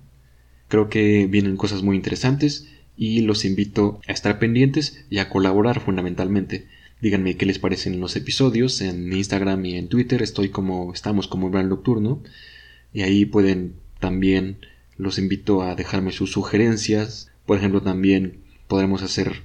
Creo 0.68 0.90
que 0.90 1.28
vienen 1.28 1.58
cosas 1.58 1.84
muy 1.84 1.96
interesantes 1.96 2.68
y 2.98 3.22
los 3.22 3.46
invito 3.46 4.00
a 4.08 4.12
estar 4.12 4.40
pendientes 4.40 5.06
y 5.10 5.20
a 5.20 5.30
colaborar 5.30 5.80
fundamentalmente. 5.82 6.68
Díganme 7.02 7.36
qué 7.36 7.46
les 7.46 7.60
parecen 7.60 8.00
los 8.00 8.16
episodios 8.16 8.82
en 8.82 9.12
Instagram 9.12 9.66
y 9.66 9.76
en 9.76 9.90
Twitter. 9.90 10.22
Estoy 10.22 10.50
como 10.50 10.94
estamos 10.94 11.28
como 11.28 11.50
Gran 11.50 11.70
Nocturno 11.70 12.22
y 12.94 13.02
ahí 13.02 13.26
pueden 13.26 13.76
también 14.00 14.58
los 14.98 15.20
invito 15.20 15.62
a 15.62 15.76
dejarme 15.76 16.12
sus 16.12 16.32
sugerencias. 16.32 17.32
Por 17.46 17.58
ejemplo, 17.58 17.82
también 17.82 18.40
podremos 18.68 19.04
hacer 19.04 19.44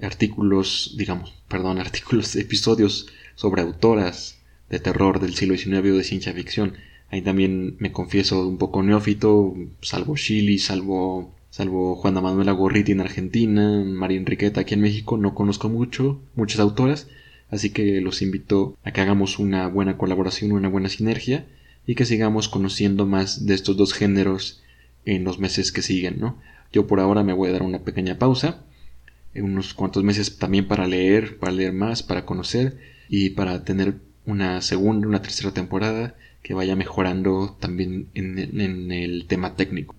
artículos, 0.00 0.94
digamos, 0.96 1.34
perdón, 1.48 1.78
artículos, 1.80 2.36
episodios 2.36 3.08
sobre 3.34 3.62
autoras 3.62 4.38
de 4.70 4.78
terror 4.78 5.20
del 5.20 5.34
siglo 5.34 5.56
XIX 5.56 5.78
o 5.78 5.96
de 5.96 6.04
ciencia 6.04 6.32
ficción. 6.32 6.74
Ahí 7.10 7.22
también 7.22 7.76
me 7.78 7.92
confieso 7.92 8.46
un 8.48 8.58
poco 8.58 8.82
neófito, 8.82 9.54
salvo 9.82 10.16
Chile, 10.16 10.58
salvo, 10.58 11.33
salvo 11.54 11.94
Juana 11.94 12.20
Manuela 12.20 12.50
Gorriti 12.50 12.90
en 12.90 13.00
Argentina, 13.00 13.84
María 13.86 14.18
Enriqueta 14.18 14.62
aquí 14.62 14.74
en 14.74 14.80
México, 14.80 15.18
no 15.18 15.36
conozco 15.36 15.68
mucho, 15.68 16.20
muchas 16.34 16.58
autoras, 16.58 17.06
así 17.48 17.70
que 17.70 18.00
los 18.00 18.22
invito 18.22 18.76
a 18.82 18.90
que 18.90 19.00
hagamos 19.00 19.38
una 19.38 19.68
buena 19.68 19.96
colaboración, 19.96 20.50
una 20.50 20.68
buena 20.68 20.88
sinergia 20.88 21.46
y 21.86 21.94
que 21.94 22.06
sigamos 22.06 22.48
conociendo 22.48 23.06
más 23.06 23.46
de 23.46 23.54
estos 23.54 23.76
dos 23.76 23.94
géneros 23.94 24.64
en 25.04 25.22
los 25.22 25.38
meses 25.38 25.70
que 25.70 25.82
siguen, 25.82 26.18
¿no? 26.18 26.36
Yo 26.72 26.88
por 26.88 26.98
ahora 26.98 27.22
me 27.22 27.32
voy 27.32 27.50
a 27.50 27.52
dar 27.52 27.62
una 27.62 27.84
pequeña 27.84 28.18
pausa, 28.18 28.64
en 29.32 29.44
unos 29.44 29.74
cuantos 29.74 30.02
meses 30.02 30.38
también 30.38 30.66
para 30.66 30.88
leer, 30.88 31.38
para 31.38 31.52
leer 31.52 31.72
más, 31.72 32.02
para 32.02 32.26
conocer 32.26 32.78
y 33.08 33.30
para 33.30 33.62
tener 33.62 33.94
una 34.26 34.60
segunda, 34.60 35.06
una 35.06 35.22
tercera 35.22 35.52
temporada 35.52 36.16
que 36.42 36.52
vaya 36.52 36.74
mejorando 36.74 37.56
también 37.60 38.08
en, 38.14 38.90
el 38.90 39.26
tema 39.28 39.54
técnico. 39.54 39.94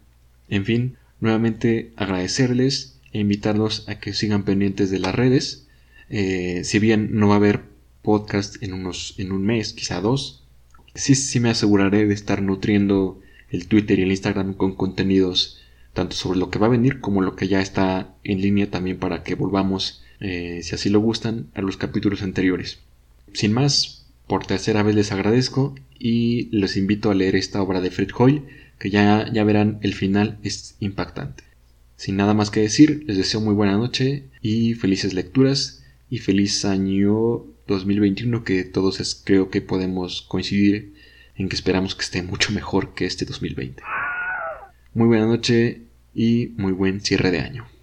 En 0.50 0.66
fin, 0.66 0.98
nuevamente 1.20 1.94
agradecerles 1.96 3.00
e 3.12 3.20
invitarlos 3.20 3.88
a 3.88 4.00
que 4.00 4.14
sigan 4.14 4.44
pendientes 4.44 4.92
de 4.92 5.00
las 5.00 5.16
redes. 5.16 5.68
Eh, 6.10 6.62
si 6.64 6.80
bien 6.80 7.10
no 7.14 7.28
va 7.28 7.36
a 7.36 7.38
haber 7.38 7.62
podcast 8.02 8.62
en 8.62 8.74
unos 8.74 9.16
en 9.18 9.32
un 9.32 9.44
mes, 9.44 9.74
quizá 9.74 10.02
dos, 10.02 10.44
sí, 10.94 11.16
sí 11.16 11.40
me 11.40 11.50
aseguraré 11.50 12.06
de 12.06 12.14
estar 12.14 12.42
nutriendo 12.42 13.22
el 13.50 13.68
Twitter 13.68 14.00
y 14.00 14.04
el 14.04 14.12
Instagram 14.12 14.54
con 14.54 14.76
contenidos 14.76 15.62
tanto 15.94 16.16
sobre 16.16 16.38
lo 16.38 16.50
que 16.50 16.60
va 16.60 16.68
a 16.68 16.70
venir 16.70 17.00
como 17.00 17.22
lo 17.22 17.36
que 17.36 17.48
ya 17.48 17.62
está 17.62 18.14
en 18.24 18.42
línea 18.42 18.70
también 18.70 18.98
para 19.00 19.24
que 19.24 19.34
volvamos, 19.34 20.04
eh, 20.20 20.60
si 20.62 20.76
así 20.76 20.90
lo 20.90 21.00
gustan, 21.00 21.48
a 21.56 21.62
los 21.62 21.78
capítulos 21.78 22.22
anteriores. 22.22 22.80
Sin 23.34 23.54
más, 23.54 24.06
por 24.28 24.46
tercera 24.46 24.84
vez 24.84 24.94
les 24.96 25.12
agradezco 25.12 25.74
y 25.98 26.50
les 26.56 26.76
invito 26.78 27.10
a 27.10 27.16
leer 27.16 27.36
esta 27.36 27.62
obra 27.62 27.80
de 27.80 27.92
Fred 27.92 28.10
Hoyle, 28.18 28.44
que 28.80 28.90
ya, 28.90 29.32
ya 29.32 29.44
verán 29.44 29.80
el 29.82 29.94
final 29.94 30.38
es 30.44 30.76
impactante. 30.80 31.44
Sin 31.96 32.18
nada 32.18 32.34
más 32.34 32.52
que 32.52 32.62
decir, 32.62 33.04
les 33.08 33.18
deseo 33.18 33.40
muy 33.42 33.54
buena 33.54 33.78
noche 33.78 34.26
y 34.42 34.74
felices 34.74 35.14
lecturas 35.14 35.84
y 36.10 36.20
feliz 36.20 36.66
año 36.66 37.46
2021 37.68 38.44
que 38.44 38.64
todos 38.64 39.22
creo 39.24 39.50
que 39.50 39.62
podemos 39.62 40.22
coincidir 40.22 40.94
en 41.36 41.50
que 41.50 41.56
esperamos 41.56 41.96
que 41.96 42.04
esté 42.04 42.22
mucho 42.22 42.52
mejor 42.52 42.94
que 42.94 43.06
este 43.06 43.26
2020. 43.26 43.82
Muy 44.94 45.08
buena 45.08 45.26
noche 45.26 45.82
y 46.14 46.54
muy 46.58 46.72
buen 46.72 47.02
cierre 47.02 47.32
de 47.32 47.40
año. 47.40 47.75